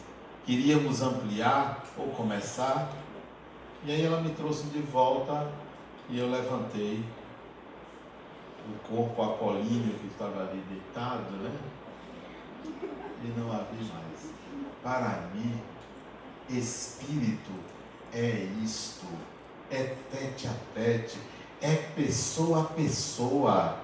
queríamos 0.50 1.04
ampliar 1.04 1.86
ou 1.96 2.08
começar. 2.08 2.92
E 3.86 3.92
aí 3.92 4.04
ela 4.04 4.20
me 4.20 4.32
trouxe 4.32 4.64
de 4.68 4.80
volta 4.80 5.48
e 6.10 6.18
eu 6.18 6.28
levantei 6.32 7.04
o 8.68 8.88
corpo 8.88 9.22
apolíneo 9.22 9.94
que 10.00 10.08
estava 10.08 10.42
ali 10.42 10.64
deitado, 10.68 11.32
né? 11.38 11.52
E 13.24 13.28
não 13.40 13.52
a 13.52 13.58
vi 13.58 13.86
mais. 13.86 14.09
Para 14.84 15.30
mim, 15.34 15.62
espírito 16.50 17.52
é 18.14 18.48
isto, 18.64 19.06
é 19.70 19.96
tete 20.12 20.48
a 20.48 20.54
tete, 20.74 21.18
é 21.62 21.76
pessoa 21.96 22.62
a 22.62 22.66
pessoa. 22.66 23.80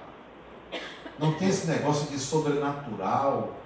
Não 1.18 1.34
tem 1.34 1.48
esse 1.48 1.66
negócio 1.66 2.10
de 2.10 2.18
sobrenatural, 2.18 3.56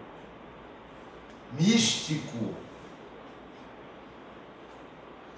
místico 1.59 2.55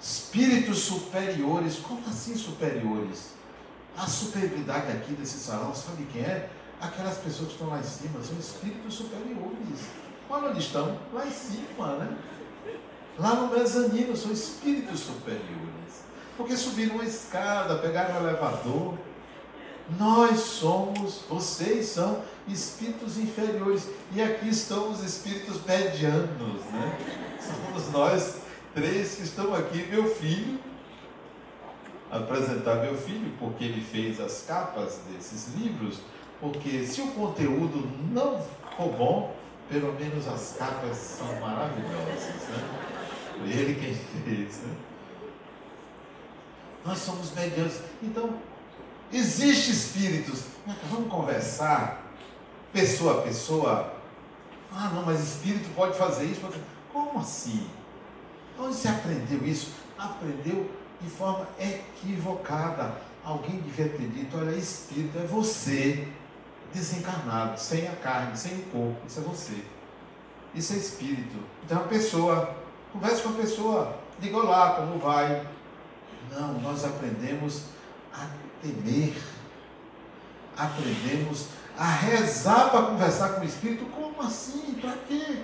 espíritos 0.01 0.79
superiores. 0.79 1.77
Como 1.77 2.05
assim 2.07 2.35
superiores? 2.35 3.33
A 3.95 4.07
superioridade 4.07 4.91
aqui 4.91 5.13
desse 5.13 5.37
salão, 5.37 5.73
sabe 5.73 6.05
quem 6.11 6.23
é? 6.23 6.49
aquelas 6.83 7.17
pessoas 7.17 7.47
que 7.47 7.53
estão 7.53 7.69
lá 7.69 7.79
em 7.79 7.83
cima 7.83 8.21
são 8.21 8.37
espíritos 8.37 8.93
superiores. 8.93 9.79
Olha 10.29 10.49
onde 10.49 10.59
estão? 10.59 10.97
Lá 11.13 11.25
em 11.25 11.31
cima, 11.31 11.95
né? 11.95 12.17
Lá 13.17 13.35
no 13.35 13.55
mezanino 13.55 14.15
são 14.15 14.31
espíritos 14.31 15.01
superiores. 15.01 16.03
Porque 16.35 16.57
subiram 16.57 16.95
uma 16.95 17.03
escada, 17.03 17.77
pegaram 17.77 18.15
um 18.15 18.27
elevador. 18.27 18.97
Nós 19.99 20.39
somos, 20.39 21.23
vocês 21.29 21.87
são 21.87 22.23
espíritos 22.47 23.17
inferiores. 23.17 23.87
E 24.13 24.21
aqui 24.21 24.49
estão 24.49 24.91
os 24.91 25.03
espíritos 25.03 25.63
medianos, 25.63 26.63
né? 26.71 26.97
Somos 27.39 27.91
nós 27.91 28.37
três 28.73 29.15
que 29.15 29.23
estamos 29.23 29.59
aqui. 29.59 29.85
Meu 29.91 30.07
filho, 30.15 30.59
apresentar 32.09 32.75
meu 32.75 32.95
filho, 32.95 33.33
porque 33.37 33.63
ele 33.65 33.81
fez 33.81 34.19
as 34.19 34.43
capas 34.47 34.99
desses 35.11 35.53
livros. 35.55 35.99
Porque 36.39 36.85
se 36.85 37.01
o 37.01 37.07
conteúdo 37.07 37.87
não 38.11 38.41
for 38.75 38.89
bom, 38.97 39.35
pelo 39.69 39.93
menos 39.93 40.27
as 40.27 40.55
capas 40.57 40.97
são 40.97 41.39
maravilhosas. 41.39 42.49
Né? 42.49 42.79
Foi 43.37 43.49
ele 43.49 43.75
quem 43.75 43.95
fez. 44.23 44.57
Né? 44.61 44.75
Nós 46.85 46.99
somos 46.99 47.33
medianos. 47.33 47.79
Então, 48.01 48.37
existe 49.11 49.71
espíritos. 49.71 50.43
Vamos 50.89 51.09
conversar, 51.09 52.03
pessoa 52.71 53.19
a 53.19 53.21
pessoa. 53.21 53.93
Ah, 54.71 54.89
não, 54.93 55.03
mas 55.03 55.21
espírito 55.21 55.69
pode 55.75 55.97
fazer 55.97 56.25
isso. 56.25 56.41
Pode... 56.41 56.59
Como 56.91 57.19
assim? 57.19 57.67
Onde 58.59 58.75
você 58.75 58.87
aprendeu 58.87 59.45
isso? 59.45 59.71
Aprendeu 59.97 60.69
de 61.01 61.09
forma 61.09 61.47
equivocada. 61.59 62.95
Alguém 63.23 63.59
devia 63.61 63.89
ter 63.89 64.07
dito: 64.07 64.37
olha, 64.37 64.55
espírito 64.55 65.17
é 65.17 65.25
você, 65.25 66.07
desencarnado, 66.73 67.59
sem 67.59 67.87
a 67.87 67.95
carne, 67.95 68.37
sem 68.37 68.55
o 68.55 68.63
corpo. 68.63 68.97
Isso 69.07 69.19
é 69.19 69.23
você. 69.23 69.63
Isso 70.55 70.73
é 70.73 70.77
espírito. 70.77 71.37
Então, 71.63 71.79
a 71.79 71.87
pessoa 71.87 72.63
Converse 72.93 73.23
com 73.23 73.29
a 73.29 73.33
pessoa, 73.33 73.95
diga 74.19 74.37
olá, 74.37 74.75
como 74.75 74.99
vai? 74.99 75.47
Não, 76.31 76.53
nós 76.59 76.85
aprendemos 76.85 77.63
a 78.13 78.27
temer, 78.61 79.15
aprendemos 80.55 81.47
a 81.75 81.85
rezar 81.85 82.69
para 82.69 82.85
conversar 82.85 83.29
com 83.29 83.41
o 83.41 83.45
Espírito. 83.45 83.85
Como 83.85 84.21
assim? 84.21 84.75
Para 84.79 84.93
quê? 85.07 85.39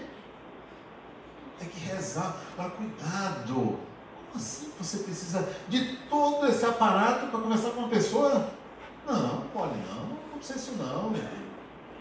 Tem 1.57 1.69
que 1.69 1.79
rezar. 1.79 2.37
Para 2.55 2.69
cuidado. 2.69 3.55
Como 3.55 4.35
assim 4.35 4.71
você 4.79 4.99
precisa 4.99 5.49
de 5.67 5.97
todo 6.07 6.45
esse 6.45 6.63
aparato 6.63 7.27
para 7.31 7.39
conversar 7.39 7.71
com 7.71 7.79
uma 7.79 7.89
pessoa? 7.89 8.47
Não, 9.07 9.41
pode 9.51 9.73
não, 9.73 10.18
não 10.39 10.45
precisa 10.45 10.59
isso 10.59 10.71
não. 10.81 11.13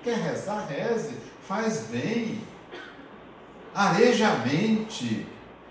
Quer 0.03 0.17
rezar, 0.17 0.67
reze, 0.67 1.17
faz 1.43 1.89
bem, 1.89 2.41
areja 3.75 4.29
a 4.29 4.37
mente. 4.47 5.27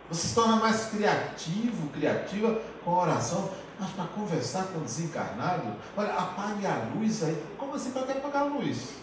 Você 0.09 0.27
se 0.27 0.35
torna 0.35 0.57
mais 0.57 0.85
criativo, 0.85 1.89
criativa 1.89 2.61
com 2.83 2.91
a 2.91 3.03
oração. 3.03 3.49
Mas 3.79 3.91
para 3.91 4.05
conversar 4.05 4.63
com 4.65 4.79
o 4.79 4.83
desencarnado, 4.83 5.75
olha, 5.95 6.13
apague 6.13 6.65
a 6.65 6.89
luz 6.95 7.23
aí. 7.23 7.41
Como 7.57 7.75
assim 7.75 7.91
para 7.91 8.07
que 8.07 8.11
apagar 8.13 8.43
a 8.43 8.45
luz? 8.45 8.93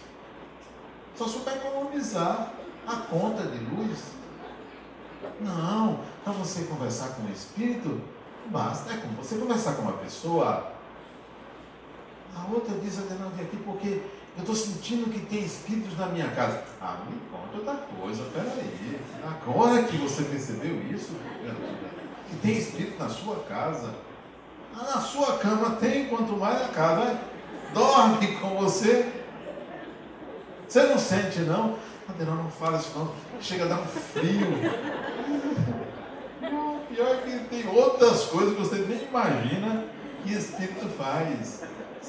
Só 1.17 1.29
se 1.29 1.39
para 1.39 1.57
economizar 1.57 2.53
a 2.87 2.97
conta 2.97 3.45
de 3.45 3.59
luz. 3.59 4.01
Não, 5.41 6.01
para 6.23 6.33
você 6.33 6.65
conversar 6.65 7.11
com 7.11 7.23
o 7.23 7.33
Espírito, 7.33 8.01
basta. 8.47 8.93
É 8.93 8.97
como 8.99 9.15
você 9.15 9.37
conversar 9.37 9.75
com 9.75 9.83
uma 9.83 9.93
pessoa. 9.93 10.74
A 12.37 12.53
outra 12.53 12.75
diz, 12.79 12.97
não 12.97 13.31
vim 13.31 13.43
aqui 13.43 13.57
porque 13.59 14.03
eu 14.37 14.41
estou 14.41 14.55
sentindo 14.55 15.11
que 15.11 15.21
tem 15.21 15.45
espíritos 15.45 15.97
na 15.97 16.07
minha 16.07 16.29
casa. 16.29 16.65
Ah, 16.81 16.99
me 17.09 17.21
conta 17.31 17.59
outra 17.59 17.87
coisa, 18.01 18.25
peraí. 18.35 19.01
Agora 19.25 19.85
que 19.85 19.97
você 19.97 20.25
percebeu 20.25 20.81
isso, 20.91 21.13
que 22.29 22.37
tem 22.37 22.59
espírito 22.59 22.99
na 22.99 23.09
sua 23.09 23.37
casa. 23.49 23.95
Ah, 24.77 24.97
na 24.97 25.01
sua 25.01 25.39
cama 25.39 25.77
tem, 25.77 26.09
quanto 26.09 26.37
mais 26.37 26.61
na 26.61 26.69
casa. 26.69 27.21
Dorme 27.73 28.37
com 28.39 28.51
você. 28.57 29.13
Você 30.69 30.83
não 30.85 30.99
sente, 30.99 31.41
não? 31.41 31.79
Adenal, 32.09 32.37
não 32.37 32.51
fala 32.51 32.79
isso 32.79 32.91
não. 32.99 33.13
Chega 33.41 33.65
a 33.65 33.69
dar 33.69 33.81
um 33.81 33.87
frio. 33.87 34.49
Não, 36.41 36.81
pior 36.89 37.09
é 37.09 37.17
que 37.19 37.39
tem 37.49 37.69
outras 37.69 38.25
coisas 38.25 38.55
que 38.55 38.61
você 38.61 38.77
nem 38.77 39.05
imagina 39.05 39.85
que 40.23 40.33
espírito 40.33 40.89
faz. 40.99 41.63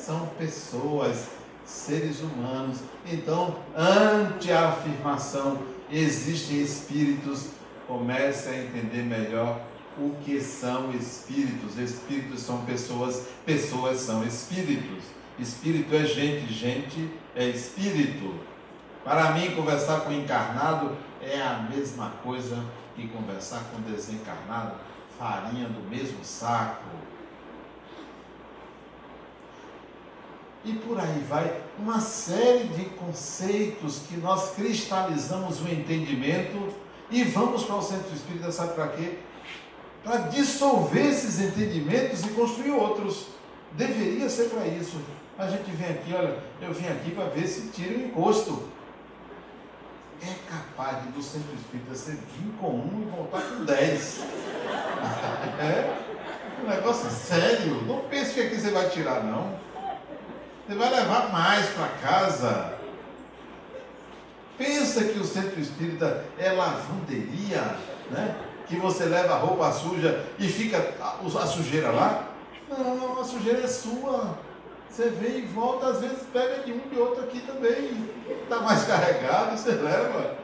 São 0.06 0.28
pessoas 0.38 1.30
seres 1.66 2.22
humanos. 2.22 2.78
Então, 3.12 3.56
ante 3.76 4.52
a 4.52 4.70
afirmação 4.70 5.58
existem 5.92 6.62
espíritos, 6.62 7.48
comece 7.88 8.50
a 8.50 8.64
entender 8.64 9.02
melhor 9.02 9.60
o 9.98 10.12
que 10.24 10.40
são 10.40 10.92
espíritos. 10.92 11.80
Espíritos 11.80 12.42
são 12.42 12.64
pessoas, 12.66 13.30
pessoas 13.48 14.00
são 14.00 14.24
espíritos. 14.24 15.06
Espírito 15.40 15.96
é 15.96 16.06
gente, 16.06 16.54
gente 16.54 17.10
é 17.36 17.48
espírito. 17.48 18.36
Para 19.04 19.32
mim, 19.32 19.56
conversar 19.56 20.02
com 20.02 20.12
encarnado 20.12 20.96
é 21.20 21.42
a 21.42 21.68
mesma 21.68 22.12
coisa 22.24 22.64
que 22.96 23.08
conversar 23.08 23.64
com 23.72 23.82
desencarnado, 23.82 24.76
farinha 25.18 25.68
do 25.68 25.82
mesmo 25.90 26.24
saco. 26.24 27.15
E 30.66 30.74
por 30.74 31.00
aí 31.00 31.24
vai, 31.30 31.62
uma 31.78 32.00
série 32.00 32.64
de 32.70 32.86
conceitos 32.86 34.00
que 34.10 34.18
nós 34.18 34.56
cristalizamos 34.56 35.62
o 35.62 35.68
entendimento 35.68 36.74
e 37.12 37.24
vamos 37.24 37.64
para 37.64 37.76
o 37.76 37.82
centro 37.84 38.14
espírita, 38.16 38.52
sabe 38.52 38.74
para 38.74 38.88
quê? 38.90 39.20
Para 40.04 40.18
dissolver 40.18 41.06
esses 41.06 41.40
entendimentos 41.40 42.24
e 42.24 42.30
construir 42.30 42.72
outros. 42.72 43.28
Deveria 43.74 44.28
ser 44.28 44.50
para 44.50 44.66
isso. 44.68 45.00
A 45.38 45.48
gente 45.48 45.70
vem 45.72 45.90
aqui, 45.90 46.14
olha, 46.14 46.40
eu 46.62 46.74
vim 46.74 46.88
aqui 46.88 47.12
para 47.12 47.26
ver 47.26 47.48
se 47.48 47.68
tira 47.68 47.98
o 47.98 48.02
encosto. 48.02 48.64
É 50.22 50.34
capaz 50.50 51.04
de 51.04 51.10
do 51.10 51.22
centro 51.22 51.54
espírita 51.56 51.94
ser 51.94 52.14
vir 52.14 52.52
com 52.60 52.70
um 52.70 53.04
e 53.04 53.16
voltar 53.16 53.42
com 53.42 53.66
dez. 53.66 54.22
é? 55.60 56.06
Um 56.64 56.70
negócio 56.70 57.10
sério. 57.12 57.84
Não 57.84 58.00
pense 58.10 58.34
que 58.34 58.42
aqui 58.42 58.56
você 58.60 58.72
vai 58.72 58.90
tirar, 58.90 59.24
não. 59.24 59.66
Você 60.68 60.74
vai 60.74 60.90
levar 60.90 61.32
mais 61.32 61.68
para 61.70 61.88
casa. 62.02 62.74
Pensa 64.58 65.04
que 65.04 65.20
o 65.20 65.24
centro 65.24 65.60
espírita 65.60 66.26
é 66.40 66.52
lavanderia, 66.52 67.62
né? 68.10 68.36
Que 68.68 68.76
você 68.78 69.06
leva 69.06 69.36
a 69.36 69.38
roupa 69.38 69.72
suja 69.72 70.26
e 70.40 70.48
fica 70.48 70.96
a, 71.00 71.46
sujeira 71.46 71.92
lá? 71.92 72.30
Não, 72.68 73.22
a 73.22 73.24
sujeira 73.24 73.62
é 73.62 73.68
sua. 73.68 74.40
Você 74.90 75.10
vem 75.10 75.40
e 75.40 75.46
volta, 75.46 75.88
às 75.88 76.02
vezes 76.02 76.24
pega 76.34 76.64
de 76.64 76.72
um 76.72 76.80
de 76.90 76.98
outro 76.98 77.26
aqui 77.26 77.42
também. 77.42 78.10
Está 78.28 78.62
mais 78.62 78.86
carregado, 78.86 79.56
você 79.56 79.72
leva. 79.72 80.36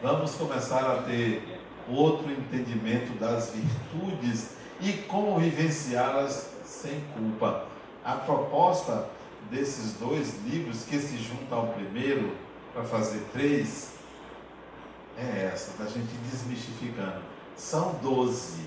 Vamos 0.00 0.34
começar 0.36 0.92
a 0.92 1.02
ter 1.02 1.60
outro 1.88 2.30
entendimento 2.30 3.18
das 3.18 3.50
virtudes 3.50 4.50
e 4.80 4.92
como 5.08 5.40
vivenciá-las 5.40 6.51
sem 6.82 7.00
culpa. 7.14 7.66
A 8.04 8.16
proposta 8.16 9.08
desses 9.50 9.94
dois 9.94 10.44
livros, 10.44 10.84
que 10.84 10.98
se 10.98 11.16
juntam 11.18 11.58
ao 11.58 11.66
primeiro 11.68 12.36
para 12.72 12.82
fazer 12.82 13.24
três, 13.32 13.94
é 15.16 15.50
essa, 15.52 15.80
da 15.80 15.88
gente 15.88 16.12
desmistificando. 16.30 17.22
São 17.56 17.94
doze. 18.02 18.64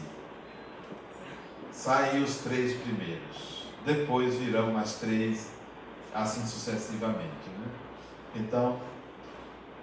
Saem 1.72 2.24
os 2.24 2.38
três 2.38 2.80
primeiros. 2.80 3.66
Depois 3.86 4.36
virão 4.36 4.72
mais 4.72 4.96
três, 4.96 5.50
assim 6.14 6.46
sucessivamente. 6.46 7.50
Né? 7.60 7.68
Então, 8.36 8.80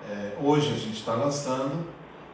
é, 0.08 0.36
hoje 0.40 0.72
a 0.72 0.76
gente 0.76 0.98
está 0.98 1.14
lançando 1.14 1.86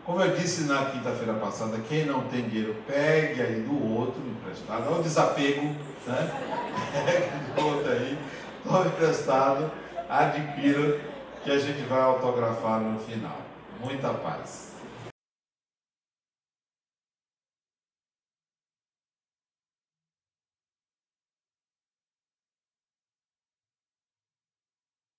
como 0.09 0.23
eu 0.23 0.35
disse 0.35 0.63
na 0.63 0.87
quinta-feira 0.87 1.35
passada, 1.35 1.77
quem 1.87 2.07
não 2.07 2.23
tem 2.29 2.49
dinheiro, 2.49 2.75
pegue 2.87 3.43
aí 3.43 3.61
do 3.61 3.95
outro 3.95 4.23
emprestado. 4.23 4.87
Olha 4.89 5.01
o 5.01 5.03
desapego, 5.03 5.77
né? 6.07 6.31
Pegue 7.05 7.55
do 7.55 7.67
outro 7.67 7.93
aí, 7.93 8.19
tome 8.65 8.87
emprestado, 8.89 9.71
adquira, 10.09 10.99
que 11.45 11.51
a 11.51 11.59
gente 11.59 11.83
vai 11.83 12.01
autografar 12.01 12.81
no 12.81 12.99
final. 13.01 13.37
Muita 13.85 14.09
paz. 14.15 14.68